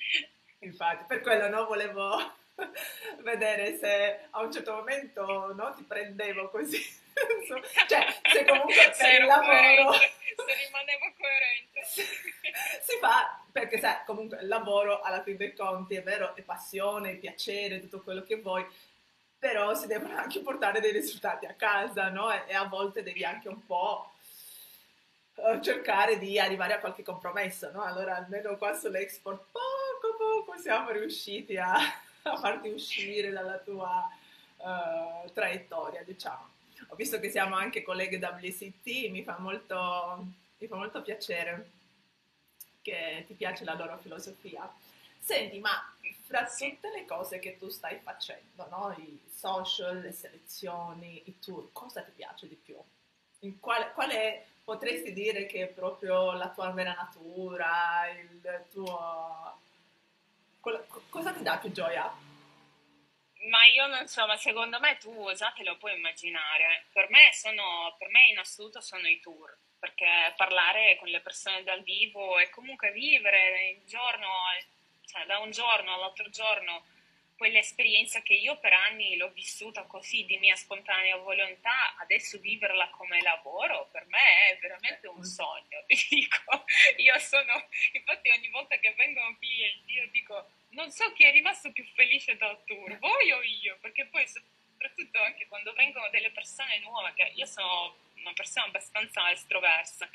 infatti 0.61 1.05
per 1.07 1.21
quello 1.21 1.49
no, 1.49 1.67
volevo 1.67 2.17
vedere 3.21 3.77
se 3.77 4.21
a 4.31 4.43
un 4.43 4.51
certo 4.51 4.73
momento 4.73 5.53
no, 5.55 5.75
ti 5.75 5.83
prendevo 5.83 6.49
così, 6.49 6.83
cioè 7.89 8.07
se 8.33 8.45
comunque 8.45 8.93
per 8.97 9.21
il 9.21 9.27
lavoro... 9.27 9.93
Se 9.93 10.11
rimanevo 10.67 11.15
coerente. 11.19 11.83
si 11.85 12.99
fa 13.01 13.39
perché 13.59 13.79
sai, 13.79 13.97
comunque 14.07 14.39
il 14.41 14.49
lavoro 14.49 15.01
alla 15.01 15.23
fine 15.23 15.37
dei 15.37 15.55
conti 15.55 15.97
è 15.97 16.03
vero, 16.03 16.35
è 16.37 16.43
passione, 16.43 17.13
è 17.13 17.17
piacere, 17.17 17.81
tutto 17.81 18.01
quello 18.03 18.23
che 18.23 18.37
vuoi, 18.41 18.65
però 19.39 19.75
si 19.75 19.87
devono 19.87 20.17
anche 20.17 20.41
portare 20.41 20.81
dei 20.81 20.93
risultati 20.93 21.47
a 21.47 21.55
casa, 21.55 22.09
no? 22.09 22.31
E, 22.31 22.55
a 22.55 22.65
volte 22.65 23.03
devi 23.03 23.25
anche 23.25 23.49
un 23.49 23.65
po' 23.67 24.13
uh, 25.35 25.61
cercare 25.61 26.19
di 26.19 26.39
arrivare 26.39 26.75
a 26.75 26.79
qualche 26.79 27.03
compromesso, 27.03 27.71
no? 27.73 27.83
Allora 27.83 28.17
almeno 28.17 28.57
qua 28.57 28.73
sull'export 28.75 29.47
poco 29.51 30.17
poco 30.17 30.59
siamo 30.59 30.91
riusciti 30.91 31.57
a, 31.57 31.75
a 32.23 32.37
farti 32.37 32.69
uscire 32.69 33.31
dalla 33.31 33.59
tua 33.59 34.09
uh, 34.57 35.33
traiettoria, 35.33 36.03
diciamo. 36.05 36.57
Ho 36.89 36.95
visto 36.95 37.19
che 37.19 37.31
siamo 37.31 37.57
anche 37.57 37.83
colleghe 37.83 38.19
WCT, 38.19 39.11
mi 39.11 39.23
fa 39.23 39.37
molto, 39.39 40.27
mi 40.59 40.67
fa 40.67 40.77
molto 40.77 41.03
piacere 41.03 41.71
che 42.83 43.25
ti 43.27 43.35
piace 43.35 43.65
la 43.65 43.75
loro 43.75 43.99
filosofia. 43.99 44.71
Senti, 45.19 45.59
ma 45.59 45.71
fra 46.25 46.45
tutte 46.45 46.91
le 46.91 47.05
cose 47.05 47.39
che 47.39 47.59
tu 47.59 47.69
stai 47.69 47.99
facendo, 48.03 48.67
no? 48.71 48.95
i 48.97 49.21
social, 49.31 50.01
le 50.01 50.13
selezioni, 50.13 51.23
i 51.27 51.39
tour, 51.39 51.69
cosa 51.73 52.03
ti 52.03 52.13
piace 52.15 52.49
di 52.49 52.55
più? 52.55 52.77
In 53.41 53.61
quale, 53.61 53.93
quale 53.93 54.47
potresti 54.65 55.13
dire 55.13 55.47
che 55.47 55.65
è 55.65 55.67
proprio 55.67 56.33
la 56.33 56.51
tua 56.51 56.71
vera 56.71 56.95
natura, 56.95 58.09
il 58.11 58.65
tuo... 58.71 59.57
Cosa 61.09 61.33
ti 61.33 61.43
dà 61.43 61.57
più 61.59 61.73
gioia? 61.73 62.13
Ma 63.49 63.65
io 63.67 63.87
non 63.87 64.07
so, 64.07 64.27
ma 64.27 64.37
secondo 64.37 64.79
me 64.79 64.97
tu 64.99 65.33
già 65.35 65.51
te 65.53 65.65
lo 65.65 65.77
puoi 65.77 65.95
immaginare. 65.95 66.87
Per 66.93 67.09
me, 67.11 67.33
sono, 67.33 67.95
per 67.99 68.09
me 68.09 68.27
in 68.29 68.39
assoluto 68.39 68.81
sono 68.81 69.09
i 69.09 69.21
tour, 69.21 69.57
perché 69.79 70.35
parlare 70.37 70.97
con 70.97 71.09
le 71.09 71.21
persone 71.21 71.63
dal 71.63 71.83
vivo 71.83 72.39
e 72.39 72.51
comunque 72.51 72.93
vivere 72.93 73.71
il 73.71 73.87
giorno 73.87 74.29
cioè 75.09 75.25
da 75.25 75.39
un 75.39 75.51
giorno 75.51 75.95
all'altro 75.95 76.29
giorno 76.29 76.85
quell'esperienza 77.39 78.21
che 78.21 78.35
io 78.35 78.59
per 78.59 78.73
anni 78.73 79.17
l'ho 79.17 79.31
vissuta 79.31 79.85
così 79.85 80.25
di 80.25 80.39
mia 80.39 80.57
spontanea 80.57 81.17
volontà, 81.17 81.95
adesso 81.99 82.37
viverla 82.39 82.89
come 82.91 83.23
lavoro 83.23 83.89
per 83.93 84.05
me 84.07 84.51
è 84.51 84.59
veramente 84.61 85.07
un 85.07 85.23
sogno. 85.23 85.85
Ti 85.87 86.07
dico, 86.11 86.65
io 86.97 87.17
sono, 87.21 87.69
infatti 87.93 88.29
ogni 88.31 88.49
volta 88.49 88.77
che 88.79 88.93
vengono 88.95 89.37
clienti 89.39 89.93
io 89.93 90.09
dico, 90.11 90.51
non 90.79 90.93
so 90.93 91.13
chi 91.13 91.25
è 91.25 91.33
rimasto 91.33 91.73
più 91.73 91.85
felice 91.95 92.37
dal 92.37 92.63
tour, 92.65 92.97
voi 92.99 93.33
o 93.33 93.43
io, 93.43 93.77
perché 93.81 94.07
poi 94.07 94.25
soprattutto 94.29 95.21
anche 95.21 95.49
quando 95.49 95.73
vengono 95.73 96.09
delle 96.11 96.31
persone 96.31 96.79
nuove, 96.79 97.13
che 97.17 97.33
io 97.35 97.47
sono 97.47 97.97
una 98.15 98.33
persona 98.33 98.67
abbastanza 98.67 99.29
estroversa, 99.33 100.09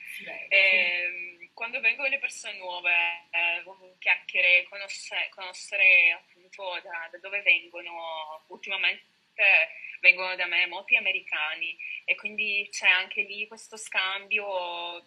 e, 0.48 1.38
sì. 1.40 1.50
quando 1.54 1.82
vengono 1.82 2.08
le 2.08 2.18
persone 2.18 2.56
nuove, 2.58 2.94
eh, 3.32 3.64
chiacchiere, 4.00 4.64
conoscere, 4.70 5.28
conoscere 5.32 6.12
appunto 6.12 6.80
da, 6.82 7.10
da 7.12 7.18
dove 7.18 7.42
vengono, 7.42 8.46
ultimamente 8.48 9.12
vengono 10.00 10.36
da 10.36 10.46
me 10.46 10.66
molti 10.68 10.96
americani 10.96 11.78
e 12.04 12.16
quindi 12.16 12.68
c'è 12.70 12.88
anche 12.88 13.22
lì 13.22 13.48
questo 13.48 13.78
scambio 13.78 15.06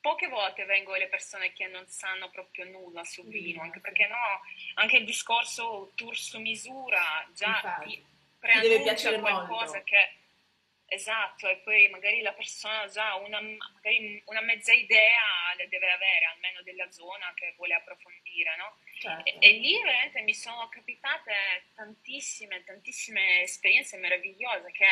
poche 0.00 0.28
volte 0.28 0.64
vengono 0.64 0.96
le 0.96 1.08
persone 1.08 1.52
che 1.52 1.66
non 1.66 1.86
sanno 1.86 2.30
proprio 2.30 2.64
nulla 2.64 3.04
sul 3.04 3.28
vino, 3.28 3.62
anche 3.62 3.80
perché 3.80 4.06
no, 4.06 4.40
anche 4.74 4.96
il 4.96 5.04
discorso 5.04 5.92
tour 5.94 6.16
su 6.16 6.40
misura 6.40 7.26
già 7.34 7.80
ti 7.84 8.02
preannuncia 8.38 9.18
qualcosa 9.18 9.74
molto. 9.74 9.82
che 9.84 10.14
Esatto, 10.92 11.46
e 11.46 11.58
poi 11.58 11.88
magari 11.88 12.20
la 12.20 12.32
persona 12.32 12.84
già 12.88 13.14
una, 13.14 13.38
una, 13.38 14.40
mezza 14.40 14.72
idea 14.72 15.54
le 15.56 15.68
deve 15.68 15.88
avere, 15.88 16.24
almeno 16.24 16.62
della 16.62 16.90
zona 16.90 17.32
che 17.36 17.54
vuole 17.56 17.74
approfondire, 17.74 18.56
no? 18.56 18.76
Certo. 18.98 19.24
E, 19.24 19.36
e, 19.38 19.52
lì 19.52 19.80
veramente 19.80 20.20
mi 20.22 20.34
sono 20.34 20.68
capitate 20.68 21.32
tantissime, 21.76 22.64
tantissime 22.64 23.42
esperienze 23.42 23.98
meravigliose 23.98 24.72
che 24.72 24.84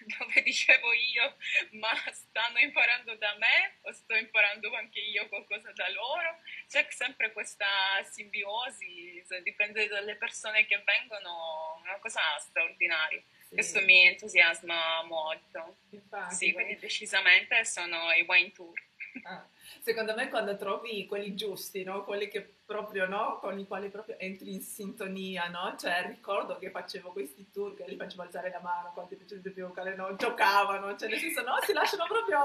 dove 0.18 0.42
dicevo 0.42 0.92
io, 0.92 1.36
ma 1.72 1.94
stanno 2.12 2.58
imparando 2.58 3.14
da 3.16 3.34
me 3.38 3.78
o 3.82 3.92
sto 3.92 4.14
imparando 4.14 4.74
anche 4.74 5.00
io 5.00 5.28
qualcosa 5.28 5.72
da 5.72 5.88
loro? 5.90 6.40
C'è 6.68 6.86
sempre 6.90 7.32
questa 7.32 7.66
simbiosi, 8.10 9.24
dipende 9.42 9.88
dalle 9.88 10.16
persone 10.16 10.66
che 10.66 10.82
vengono, 10.84 11.80
una 11.82 11.98
cosa 11.98 12.20
straordinaria. 12.38 13.22
Sì. 13.48 13.54
Questo 13.54 13.80
mi 13.80 14.06
entusiasma 14.06 15.02
molto. 15.04 15.78
Infatti, 15.90 16.34
sì, 16.34 16.52
quindi 16.52 16.78
decisamente 16.78 17.64
sono 17.64 18.12
i 18.12 18.24
wine 18.26 18.52
tour. 18.52 18.78
Ah, 19.22 19.46
secondo 19.80 20.14
me 20.14 20.28
quando 20.28 20.56
trovi 20.56 21.06
quelli 21.06 21.34
giusti, 21.34 21.82
no? 21.84 22.04
quelli 22.04 22.28
che 22.28 22.42
proprio, 22.64 23.06
no? 23.06 23.38
con 23.38 23.58
i 23.58 23.66
quali 23.66 23.88
proprio 23.88 24.18
entri 24.18 24.52
in 24.52 24.60
sintonia, 24.60 25.48
no? 25.48 25.74
Cioè 25.78 26.04
ricordo 26.06 26.58
che 26.58 26.70
facevo 26.70 27.12
questi 27.12 27.50
tour 27.50 27.74
che 27.74 27.84
li 27.86 27.96
facevo 27.96 28.22
alzare 28.22 28.50
la 28.50 28.60
mano, 28.60 28.92
quanti 28.92 29.16
piacevano 29.16 29.50
più 29.52 29.66
vocale, 29.66 29.94
no? 29.94 30.14
Giocavano, 30.16 30.96
cioè 30.96 31.08
nel 31.08 31.18
senso, 31.18 31.42
no? 31.42 31.58
Si 31.62 31.72
lasciano 31.72 32.04
proprio 32.06 32.40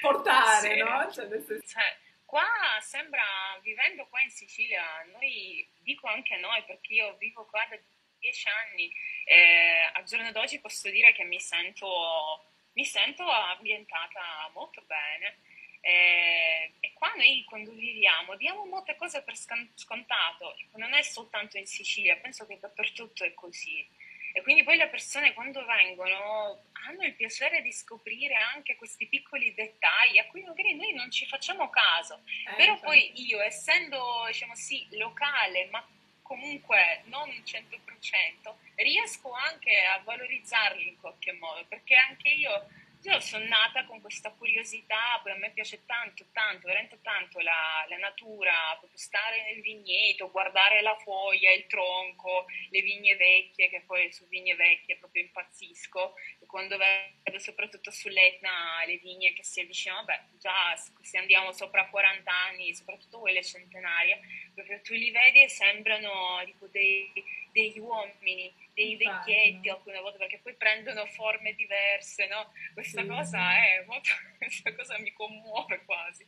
portare, 0.00 0.74
Sì. 0.74 0.78
no? 0.78 1.10
Cioè 1.10 1.26
nel 1.26 1.42
senso... 1.42 1.66
Cioè, 1.66 1.96
qua 2.24 2.44
sembra, 2.80 3.22
vivendo 3.62 4.06
qua 4.08 4.20
in 4.20 4.30
Sicilia, 4.30 4.82
noi, 5.12 5.66
dico 5.80 6.06
anche 6.08 6.36
noi, 6.36 6.62
perché 6.64 6.92
io 6.94 7.14
vivo 7.18 7.46
qua 7.46 7.64
da 7.70 7.78
dieci 8.18 8.46
anni, 8.48 8.92
e 9.24 9.90
al 9.92 10.04
giorno 10.04 10.30
d'oggi 10.32 10.60
posso 10.60 10.88
dire 10.90 11.12
che 11.12 11.24
mi 11.24 11.40
sento, 11.40 12.44
mi 12.74 12.84
sento 12.84 13.24
ambientata 13.28 14.50
molto 14.54 14.82
bene. 14.86 15.38
E, 15.84 16.74
e 16.78 16.92
qua 16.94 17.12
noi 17.16 17.44
quando 17.44 17.72
viviamo 17.72 18.36
diamo 18.36 18.64
molte 18.66 18.94
cose 18.94 19.22
per 19.22 19.36
scontato, 19.36 20.54
non 20.76 20.94
è 20.94 21.02
soltanto 21.02 21.58
in 21.58 21.66
Sicilia, 21.66 22.16
penso 22.16 22.46
che 22.46 22.58
dappertutto 22.58 23.24
è 23.24 23.34
così. 23.34 23.86
E 24.34 24.40
quindi 24.42 24.62
poi 24.62 24.78
le 24.78 24.88
persone 24.88 25.34
quando 25.34 25.64
vengono 25.66 26.64
hanno 26.86 27.02
il 27.02 27.14
piacere 27.14 27.60
di 27.62 27.70
scoprire 27.70 28.34
anche 28.34 28.76
questi 28.76 29.06
piccoli 29.06 29.52
dettagli 29.54 30.18
a 30.18 30.26
cui 30.26 30.42
magari 30.42 30.74
noi 30.74 30.94
non 30.94 31.10
ci 31.10 31.26
facciamo 31.26 31.68
caso. 31.68 32.22
Eh, 32.24 32.54
Però 32.56 32.72
infatti. 32.72 32.84
poi 32.86 33.12
io, 33.26 33.40
essendo, 33.40 34.24
diciamo 34.26 34.54
sì, 34.54 34.86
locale, 34.92 35.66
ma 35.66 35.86
comunque 36.22 37.02
non 37.04 37.28
100%, 37.28 38.54
riesco 38.76 39.32
anche 39.32 39.82
a 39.82 40.00
valorizzarli 40.02 40.88
in 40.88 40.98
qualche 40.98 41.32
modo, 41.32 41.64
perché 41.66 41.94
anche 41.94 42.28
io, 42.30 42.68
io 43.04 43.18
sono 43.20 43.44
nata 43.46 43.84
con 43.84 44.00
questa 44.00 44.30
curiosità, 44.30 45.18
poi 45.22 45.32
a 45.32 45.36
me 45.36 45.50
piace 45.50 45.84
tanto, 45.86 46.24
tanto, 46.32 46.68
veramente 46.68 47.00
tanto 47.02 47.40
la, 47.40 47.84
la 47.88 47.96
natura, 47.96 48.52
proprio 48.78 48.98
stare 48.98 49.42
nel 49.44 49.60
vigneto, 49.60 50.30
guardare 50.30 50.82
la 50.82 50.96
foglia, 50.96 51.52
il 51.52 51.66
tronco, 51.66 52.46
le 52.70 52.80
vigne 52.80 53.16
vecchie, 53.16 53.68
che 53.70 53.82
poi 53.82 54.12
su 54.12 54.26
vigne 54.28 54.54
vecchie 54.54 54.98
proprio 54.98 55.22
impazzisco, 55.22 56.14
quando 56.52 56.76
vedo 56.76 57.38
soprattutto 57.38 57.90
sull'Etna 57.90 58.84
le 58.86 58.98
vigne 58.98 59.32
che 59.32 59.42
si 59.42 59.60
avvicinano, 59.60 60.04
beh, 60.04 60.20
già 60.38 60.76
se 61.00 61.18
andiamo 61.18 61.52
sopra 61.52 61.88
40 61.88 62.30
anni, 62.30 62.74
soprattutto 62.74 63.20
quelle 63.20 63.42
centenarie, 63.42 64.20
proprio 64.54 64.80
tu 64.82 64.92
li 64.94 65.10
vedi 65.10 65.42
e 65.42 65.48
sembrano 65.48 66.42
tipo 66.44 66.68
dei, 66.68 67.10
degli 67.52 67.78
uomini, 67.78 68.52
dei 68.74 68.96
Infatti, 68.96 69.30
vecchietti 69.32 69.68
no? 69.68 69.74
alcune 69.76 70.00
volte 70.00 70.18
perché 70.18 70.40
poi 70.40 70.54
prendono 70.56 71.06
forme 71.06 71.54
diverse, 71.54 72.26
no? 72.26 72.52
Questa 72.74 73.02
Sì, 73.02 73.06
cosa 73.06 73.56
è 73.56 73.84
molto, 73.86 74.10
questa 74.38 74.74
cosa 74.74 74.98
mi 74.98 75.12
commuove 75.12 75.82
quasi. 75.84 76.26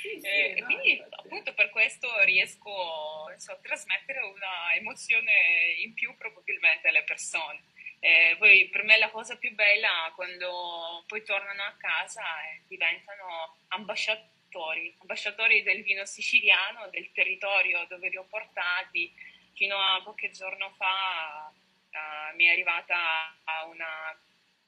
Sì, 0.00 0.20
sì, 0.20 0.26
Eh, 0.26 0.52
e 0.56 0.62
no, 0.62 0.64
quindi 0.64 0.90
infatti. 1.02 1.28
appunto 1.28 1.54
per 1.54 1.70
questo 1.70 2.08
riesco 2.24 3.30
insomma, 3.32 3.58
a 3.58 3.60
trasmettere 3.62 4.20
una 4.20 4.74
emozione 4.74 5.74
in 5.78 5.94
più 5.94 6.16
probabilmente 6.16 6.88
alle 6.88 7.04
persone. 7.04 7.62
Eh, 8.06 8.36
poi 8.38 8.68
per 8.68 8.84
me 8.84 8.98
la 8.98 9.10
cosa 9.10 9.36
più 9.36 9.52
bella 9.52 10.12
quando 10.14 11.02
poi 11.08 11.24
tornano 11.24 11.62
a 11.64 11.74
casa 11.76 12.22
e 12.44 12.60
diventano 12.68 13.56
ambasciatori, 13.68 14.94
ambasciatori 15.00 15.64
del 15.64 15.82
vino 15.82 16.04
siciliano, 16.04 16.86
del 16.90 17.10
territorio 17.12 17.84
dove 17.88 18.08
li 18.08 18.16
ho 18.16 18.22
portati. 18.30 19.12
Fino 19.54 19.76
a 19.76 20.00
qualche 20.04 20.30
giorno 20.30 20.70
fa 20.76 21.50
eh, 21.90 22.34
mi 22.36 22.44
è 22.44 22.50
arrivata 22.50 23.34
una- 23.72 24.16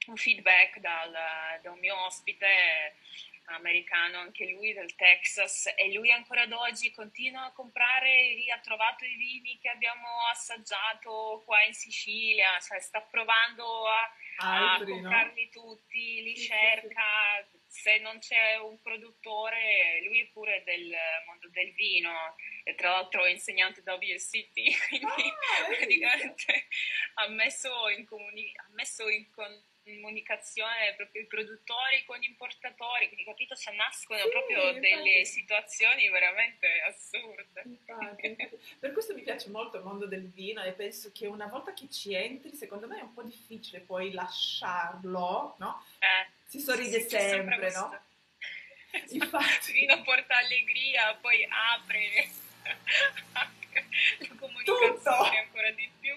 un 0.06 0.16
feedback 0.16 0.78
dal, 0.78 1.12
da 1.62 1.70
un 1.70 1.78
mio 1.78 1.96
ospite 2.06 2.96
americano, 3.48 4.18
anche 4.18 4.46
lui 4.46 4.72
del 4.72 4.94
Texas, 4.94 5.72
e 5.76 5.92
lui 5.92 6.10
ancora 6.12 6.42
ad 6.42 6.52
oggi 6.52 6.90
continua 6.92 7.44
a 7.46 7.52
comprare, 7.52 8.36
ha 8.52 8.60
trovato 8.60 9.04
i 9.04 9.14
vini 9.16 9.58
che 9.58 9.68
abbiamo 9.68 10.06
assaggiato 10.30 11.42
qua 11.44 11.62
in 11.64 11.74
Sicilia, 11.74 12.58
cioè 12.60 12.80
sta 12.80 13.00
provando 13.02 13.86
a, 13.86 14.00
a 14.36 14.72
Altri, 14.72 15.00
no? 15.00 15.00
comprarli 15.00 15.48
tutti, 15.50 16.22
li 16.22 16.36
Sì, 16.36 16.42
sì, 16.42 16.46
cerca, 16.46 17.02
se 17.66 17.98
non 17.98 18.18
c'è 18.18 18.56
un 18.56 18.80
produttore, 18.80 20.02
lui 20.04 20.22
è 20.22 20.26
pure 20.28 20.62
del 20.64 20.94
mondo 21.26 21.48
del 21.50 21.72
vino, 21.74 22.36
e 22.64 22.74
tra 22.74 22.90
l'altro 22.90 23.24
è 23.24 23.30
insegnante 23.30 23.82
WSCT, 23.84 24.52
quindi 24.88 25.06
Ah, 25.06 25.64
praticamente 25.66 26.66
ha 27.14 27.28
messo 27.28 27.88
in, 27.88 28.04
comuni- 28.06 28.52
ha 28.56 28.68
messo 28.70 29.08
in 29.08 29.28
comunicazione 29.94 30.94
proprio 30.96 31.22
i 31.22 31.26
produttori 31.26 32.04
con 32.04 32.18
gli 32.18 32.24
importatori, 32.26 33.06
quindi 33.06 33.24
capito, 33.24 33.54
cioè 33.56 33.74
nascono 33.74 34.20
Sì, 34.20 34.28
proprio 34.28 34.68
infatti. 34.68 34.80
delle 34.80 35.24
situazioni 35.24 36.08
veramente 36.10 36.80
assurde. 36.82 37.62
Infatti, 37.64 38.26
infatti. 38.26 38.58
Per 38.78 38.92
questo 38.92 39.14
mi 39.14 39.22
piace 39.22 39.48
molto 39.50 39.78
il 39.78 39.84
mondo 39.84 40.06
del 40.06 40.28
vino 40.30 40.62
e 40.62 40.72
penso 40.72 41.10
che 41.12 41.26
una 41.26 41.46
volta 41.46 41.72
che 41.72 41.88
ci 41.90 42.12
entri, 42.14 42.54
secondo 42.54 42.86
me 42.86 42.98
è 42.98 43.02
un 43.02 43.14
po' 43.14 43.22
difficile 43.22 43.80
poi 43.80 44.12
lasciarlo, 44.12 45.54
no? 45.58 45.84
Eh, 45.98 46.26
Si 46.44 46.60
sorride 46.60 47.00
sì, 47.00 47.08
sempre, 47.10 47.58
questo- 47.58 47.80
no? 47.80 48.06
Infatti. 49.10 49.70
Il 49.70 49.72
vino 49.72 50.02
porta 50.02 50.36
allegria, 50.38 51.14
poi 51.16 51.46
apre 51.50 52.28
la 54.18 54.34
comunicazione 54.38 55.38
ancora 55.38 55.70
di 55.72 55.90
più. 56.00 56.14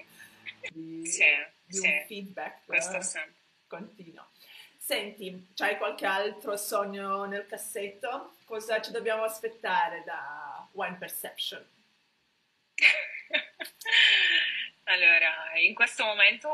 Di, 0.70 1.06
Sì, 1.06 1.26
di 1.66 1.78
sì. 1.78 2.04
feedback 2.08 2.66
Questo 2.66 3.02
sempre. 3.02 3.40
Continuo. 3.72 4.32
Senti, 4.78 5.48
c'hai 5.56 5.78
qualche 5.78 6.06
altro 6.06 6.58
sogno 6.58 7.24
nel 7.24 7.46
cassetto? 7.46 8.36
Cosa 8.44 8.82
ci 8.82 8.92
dobbiamo 8.92 9.24
aspettare 9.24 10.04
da 10.04 10.68
Wine 10.74 10.98
Perception? 10.98 11.66
Allora, 14.86 15.58
in 15.60 15.74
questo 15.74 16.04
momento, 16.04 16.52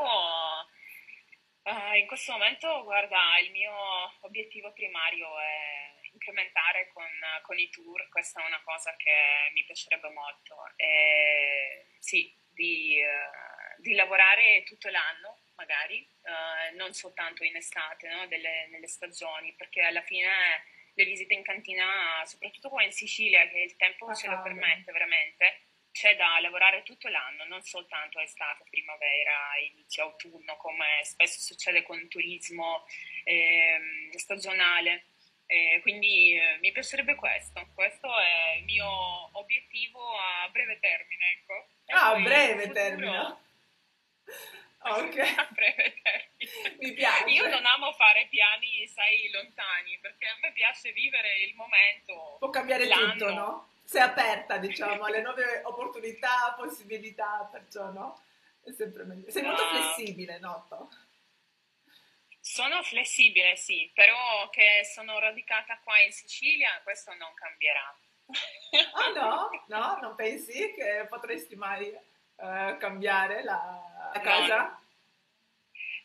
eh, 1.64 1.98
in 1.98 2.06
questo 2.06 2.30
momento, 2.32 2.84
guarda, 2.84 3.18
il 3.42 3.50
mio 3.50 3.72
obiettivo 4.20 4.70
primario 4.72 5.26
è 5.40 6.06
incrementare 6.12 6.88
con, 6.92 7.08
con 7.42 7.58
i 7.58 7.68
tour, 7.70 8.08
questa 8.10 8.40
è 8.40 8.46
una 8.46 8.60
cosa 8.62 8.94
che 8.96 9.50
mi 9.54 9.64
piacerebbe 9.64 10.10
molto. 10.10 10.54
E, 10.76 11.86
sì, 11.98 12.32
di, 12.52 13.00
eh, 13.00 13.78
di 13.78 13.94
lavorare 13.94 14.62
tutto 14.64 14.88
l'anno, 14.88 15.37
magari, 15.58 16.06
eh, 16.22 16.70
non 16.76 16.94
soltanto 16.94 17.42
in 17.44 17.56
estate, 17.56 18.08
no? 18.08 18.26
Delle- 18.28 18.68
nelle 18.70 18.86
stagioni, 18.86 19.52
perché 19.54 19.82
alla 19.82 20.02
fine 20.02 20.30
le 20.94 21.04
visite 21.04 21.34
in 21.34 21.42
cantina, 21.42 22.22
soprattutto 22.24 22.68
qua 22.70 22.82
in 22.82 22.92
Sicilia, 22.92 23.46
che 23.48 23.58
il 23.58 23.76
tempo 23.76 24.06
Fa 24.06 24.14
ce 24.14 24.28
lo 24.28 24.40
permette 24.42 24.90
veramente, 24.92 25.60
c'è 25.92 26.14
da 26.16 26.38
lavorare 26.40 26.82
tutto 26.84 27.08
l'anno, 27.08 27.44
non 27.44 27.62
soltanto 27.62 28.20
estate, 28.20 28.64
primavera, 28.70 29.56
inizio 29.72 30.04
autunno, 30.04 30.56
come 30.56 30.86
spesso 31.02 31.40
succede 31.40 31.82
con 31.82 31.98
il 31.98 32.08
turismo 32.08 32.86
ehm, 33.24 34.10
stagionale. 34.12 35.06
Eh, 35.50 35.78
quindi 35.82 36.34
eh, 36.38 36.58
mi 36.60 36.70
piacerebbe 36.72 37.14
questo, 37.14 37.66
questo 37.74 38.06
è 38.20 38.56
il 38.58 38.64
mio 38.64 38.86
obiettivo 39.38 40.16
a 40.18 40.48
breve 40.50 40.78
termine, 40.78 41.24
ecco. 41.32 41.66
E 41.86 41.92
Ah, 41.94 42.10
a 42.10 42.20
breve 42.20 42.62
futuro- 42.66 42.72
termine. 42.74 43.36
Ok, 44.80 45.16
a 45.36 45.48
breve 45.50 46.00
termine. 46.02 46.76
mi 46.78 46.92
piace. 46.92 47.30
Io 47.30 47.48
non 47.48 47.64
amo 47.66 47.92
fare 47.92 48.26
piani, 48.30 48.86
sai, 48.86 49.28
lontani, 49.32 49.98
perché 50.00 50.26
a 50.26 50.36
me 50.40 50.52
piace 50.52 50.92
vivere 50.92 51.38
il 51.44 51.54
momento. 51.54 52.36
Può 52.38 52.50
cambiare 52.50 52.86
l'anno. 52.86 53.12
tutto, 53.12 53.32
no? 53.34 53.68
Sei 53.84 54.02
aperta, 54.02 54.58
diciamo, 54.58 55.04
alle 55.04 55.22
nuove 55.22 55.62
opportunità, 55.64 56.54
possibilità, 56.56 57.48
perciò, 57.50 57.90
no? 57.90 58.20
È 58.62 58.70
sempre 58.72 59.04
meglio. 59.04 59.30
Sei 59.30 59.42
molto 59.42 59.62
Ah. 59.62 59.68
flessibile, 59.68 60.38
noto. 60.38 60.90
Sono 62.40 62.82
flessibile, 62.82 63.56
sì, 63.56 63.90
però 63.94 64.48
che 64.50 64.82
sono 64.84 65.18
radicata 65.18 65.78
qua 65.82 65.98
in 66.00 66.12
Sicilia, 66.12 66.80
questo 66.82 67.12
non 67.14 67.32
cambierà. 67.34 67.96
Ah 68.94 69.08
no? 69.14 69.50
No? 69.68 69.98
Non 70.00 70.14
pensi 70.14 70.72
che 70.74 71.06
potresti 71.08 71.56
mai 71.56 71.88
eh, 71.88 72.76
cambiare 72.78 73.42
la, 73.42 73.87
No, 74.14 74.20
casa? 74.22 74.80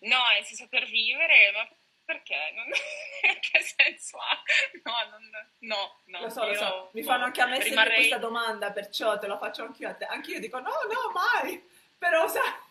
No, 0.01 0.17
nel 0.33 0.43
senso 0.43 0.67
per 0.67 0.85
vivere, 0.85 1.51
ma 1.53 1.67
perché? 2.05 2.35
Non- 2.55 2.69
che 3.39 3.61
senso 3.61 4.17
ha? 4.17 4.41
No, 4.83 5.09
non, 5.11 5.29
no, 5.59 5.99
no. 6.05 6.19
Lo 6.21 6.29
so, 6.29 6.43
lo 6.43 6.51
io- 6.51 6.57
so, 6.57 6.89
mi 6.93 7.01
no, 7.01 7.07
fanno 7.07 7.23
anche 7.25 7.41
a 7.41 7.45
me 7.45 7.59
rimarrei- 7.59 7.95
questa 7.97 8.17
domanda, 8.17 8.71
perciò 8.71 9.17
te 9.17 9.27
la 9.27 9.37
faccio 9.37 9.63
anch'io 9.63 9.89
a 9.89 9.93
te. 9.93 10.05
Anch'io 10.05 10.39
dico 10.39 10.59
no, 10.59 10.69
no, 10.69 11.11
mai. 11.13 11.61
Però, 11.97 12.27
sa... 12.27 12.41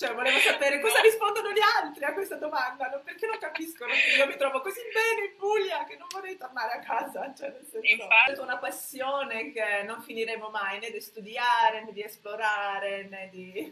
Cioè, 0.00 0.14
volevo 0.14 0.38
sapere 0.38 0.80
cosa 0.80 0.96
No. 0.96 1.02
rispondono 1.02 1.52
gli 1.52 1.60
altri 1.60 2.04
a 2.04 2.14
questa 2.14 2.36
domanda, 2.36 2.88
no? 2.88 3.00
perché 3.00 3.26
non 3.26 3.36
capiscono 3.38 3.92
che 3.92 4.16
io 4.16 4.26
mi 4.26 4.36
trovo 4.36 4.62
così 4.62 4.80
bene 4.94 5.26
in 5.30 5.36
Puglia 5.36 5.84
che 5.84 5.96
non 5.96 6.06
vorrei 6.10 6.38
tornare 6.38 6.72
a 6.72 6.78
casa. 6.78 7.34
Cioè, 7.34 7.50
nel 7.50 7.66
senso, 7.70 7.86
Infatti. 7.86 8.32
è 8.32 8.38
una 8.38 8.56
passione 8.56 9.52
che 9.52 9.82
non 9.82 10.00
finiremo 10.00 10.48
mai 10.48 10.78
né 10.78 10.90
di 10.90 11.00
studiare, 11.02 11.82
né 11.84 11.92
di 11.92 12.02
esplorare, 12.02 13.02
né 13.04 13.28
di 13.30 13.70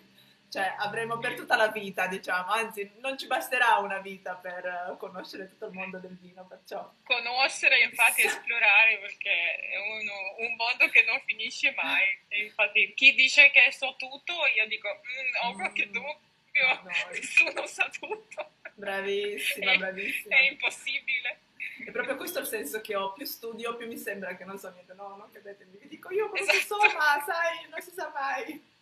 cioè 0.50 0.74
avremo 0.78 1.18
per 1.18 1.34
tutta 1.34 1.56
la 1.56 1.68
vita, 1.68 2.06
diciamo, 2.06 2.50
anzi 2.50 2.90
non 3.00 3.18
ci 3.18 3.26
basterà 3.26 3.76
una 3.76 3.98
vita 3.98 4.34
per 4.34 4.64
eh, 4.64 4.96
conoscere 4.96 5.46
tutto 5.46 5.66
il 5.66 5.72
mondo 5.72 5.98
del 5.98 6.16
vino, 6.18 6.46
perciò. 6.46 6.90
Conoscere, 7.04 7.80
infatti 7.80 8.22
esplorare, 8.22 8.98
perché 8.98 9.30
è 9.30 9.76
uno, 9.76 10.48
un 10.48 10.56
mondo 10.56 10.88
che 10.90 11.04
non 11.04 11.20
finisce 11.26 11.72
mai. 11.76 12.16
E 12.30 12.42
infatti 12.42 12.92
chi 12.94 13.14
dice 13.14 13.50
che 13.50 13.72
so 13.72 13.94
tutto, 13.96 14.34
io 14.54 14.66
dico, 14.66 14.88
mm, 14.88 15.46
ho 15.48 15.54
qualche 15.54 15.86
mm, 15.86 15.92
dubbio, 15.92 16.82
no, 16.82 16.92
nessuno 17.10 17.66
sa 17.66 17.88
tutto. 17.88 18.50
Bravissima, 18.74 19.76
bravissima. 19.78 20.36
È, 20.36 20.38
è 20.38 20.50
impossibile. 20.50 21.40
È 21.84 21.90
proprio 21.90 22.16
questo 22.16 22.40
il 22.40 22.46
senso 22.46 22.80
che 22.80 22.94
ho, 22.94 23.12
più 23.12 23.24
studio, 23.24 23.76
più 23.76 23.86
mi 23.86 23.96
sembra 23.96 24.36
che 24.36 24.44
non 24.44 24.58
so 24.58 24.70
niente, 24.70 24.94
no, 24.94 25.16
non 25.16 25.30
credetemi, 25.30 25.78
vi 25.78 25.88
dico 25.88 26.12
io 26.12 26.28
cosa 26.28 26.52
esatto. 26.52 26.80
so, 26.80 26.96
ma 26.96 27.24
sai, 27.26 27.68
non 27.68 27.80
si 27.80 27.90
sa 27.90 28.10
mai. 28.14 28.76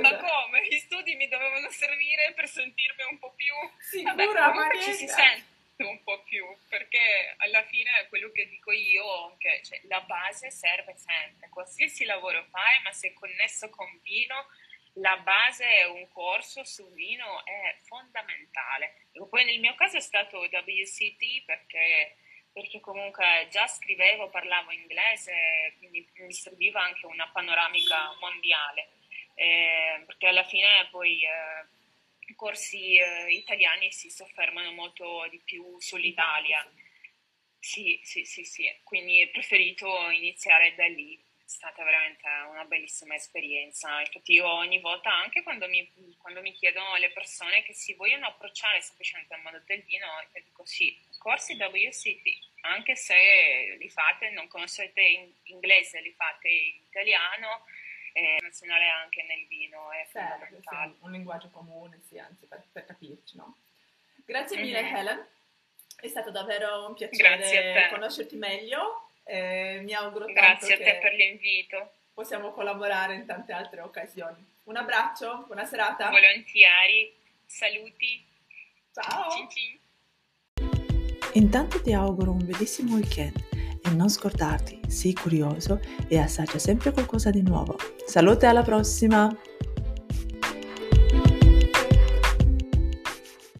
Ma 0.00 0.16
come? 0.16 0.66
Gli 0.66 0.78
studi 0.78 1.14
mi 1.14 1.28
dovevano 1.28 1.70
servire 1.70 2.32
per 2.34 2.48
sentirmi 2.48 3.04
un 3.10 3.18
po' 3.18 3.32
più... 3.34 3.54
Sicura, 3.78 4.50
Vabbè, 4.50 4.82
ci 4.82 4.92
si 4.92 5.06
sente 5.06 5.56
un 5.84 6.02
po' 6.02 6.22
più, 6.24 6.44
perché 6.68 7.34
alla 7.38 7.62
fine 7.64 7.90
è 8.00 8.08
quello 8.08 8.30
che 8.32 8.48
dico 8.48 8.72
io, 8.72 9.36
che 9.38 9.62
cioè, 9.64 9.80
la 9.84 10.00
base 10.00 10.50
serve 10.50 10.94
sempre, 10.96 11.48
qualsiasi 11.50 12.04
lavoro 12.04 12.44
fai, 12.50 12.82
ma 12.82 12.92
se 12.92 13.12
connesso 13.14 13.70
con 13.70 13.86
vino, 14.02 14.46
la 14.94 15.16
base 15.18 15.64
è 15.64 15.84
un 15.84 16.08
corso 16.08 16.64
su 16.64 16.92
vino 16.92 17.44
è 17.44 17.76
fondamentale. 17.84 19.06
E 19.12 19.24
poi 19.28 19.44
nel 19.44 19.60
mio 19.60 19.74
caso 19.76 19.96
è 19.96 20.00
stato 20.00 20.40
WCT 20.40 21.44
perché, 21.44 22.16
perché 22.52 22.80
comunque 22.80 23.46
già 23.50 23.68
scrivevo, 23.68 24.28
parlavo 24.30 24.72
inglese, 24.72 25.74
quindi 25.78 26.06
mi 26.16 26.32
serviva 26.32 26.82
anche 26.82 27.06
una 27.06 27.28
panoramica 27.28 28.16
mondiale 28.18 28.88
eh, 29.38 30.02
perché 30.04 30.26
alla 30.26 30.44
fine 30.44 30.88
poi 30.90 31.22
eh, 31.22 31.66
i 32.26 32.34
corsi 32.34 32.96
eh, 32.96 33.30
italiani 33.30 33.92
si 33.92 34.10
soffermano 34.10 34.72
molto 34.72 35.26
di 35.30 35.40
più 35.44 35.78
sull'Italia. 35.78 36.66
Sì, 37.60 38.00
sì, 38.02 38.24
sì, 38.24 38.44
sì, 38.44 38.64
quindi 38.82 39.22
ho 39.22 39.30
preferito 39.30 40.10
iniziare 40.10 40.74
da 40.74 40.86
lì. 40.86 41.14
È 41.16 41.48
stata 41.50 41.82
veramente 41.82 42.26
una 42.50 42.64
bellissima 42.64 43.14
esperienza. 43.14 44.00
Infatti 44.00 44.32
io 44.32 44.50
ogni 44.52 44.80
volta, 44.80 45.12
anche 45.14 45.42
quando 45.42 45.66
mi, 45.68 45.88
quando 46.18 46.40
mi 46.42 46.52
chiedono 46.52 46.96
le 46.96 47.10
persone 47.10 47.62
che 47.62 47.72
si 47.72 47.94
vogliono 47.94 48.26
approcciare 48.26 48.80
semplicemente 48.82 49.34
al 49.34 49.40
mondo 49.42 49.62
del 49.66 49.82
vino, 49.84 50.06
io 50.34 50.42
dico 50.44 50.64
sì, 50.66 50.94
corsi 51.16 51.54
WCT, 51.54 52.38
anche 52.62 52.96
se 52.96 53.76
li 53.78 53.88
fate, 53.88 54.30
non 54.30 54.48
conoscete 54.48 55.00
in 55.00 55.32
inglese, 55.44 56.00
li 56.00 56.12
fate 56.12 56.48
in 56.48 56.74
italiano, 56.88 57.64
e 58.18 58.38
nazionale 58.42 58.88
anche 58.88 59.22
nel 59.22 59.46
vino 59.46 59.90
è 59.92 60.06
Serve, 60.10 60.60
sì, 60.60 60.96
un 61.00 61.12
linguaggio 61.12 61.48
comune, 61.50 62.00
sì, 62.08 62.18
anzi 62.18 62.46
per, 62.46 62.62
per 62.72 62.86
capirci, 62.86 63.36
no? 63.36 63.56
Grazie 64.24 64.60
mille 64.60 64.82
mm-hmm. 64.82 64.96
Helen, 64.96 65.26
è 66.00 66.08
stato 66.08 66.30
davvero 66.30 66.86
un 66.86 66.94
piacere 66.94 67.88
conoscerti 67.90 68.36
meglio, 68.36 69.10
eh, 69.24 69.80
mi 69.82 69.94
auguro 69.94 70.26
Grazie 70.26 70.74
a 70.74 70.78
te 70.78 70.98
per 71.00 71.12
l'invito. 71.12 71.92
Possiamo 72.12 72.50
collaborare 72.50 73.14
in 73.14 73.26
tante 73.26 73.52
altre 73.52 73.80
occasioni. 73.80 74.44
Un 74.64 74.76
abbraccio, 74.76 75.44
buona 75.46 75.64
serata. 75.64 76.10
Volentieri, 76.10 77.14
saluti. 77.46 78.24
Ciao. 78.92 79.30
Cin 79.30 79.48
cin. 79.48 79.78
Intanto 81.34 81.80
ti 81.80 81.92
auguro 81.92 82.32
un 82.32 82.44
bellissimo 82.44 82.96
weekend 82.96 83.47
e 83.82 83.90
non 83.90 84.08
scordarti, 84.08 84.80
sii 84.86 85.14
curioso 85.14 85.80
e 86.08 86.18
assaggia 86.18 86.58
sempre 86.58 86.92
qualcosa 86.92 87.30
di 87.30 87.42
nuovo. 87.42 87.76
Salute 88.06 88.46
alla 88.46 88.62
prossima! 88.62 89.28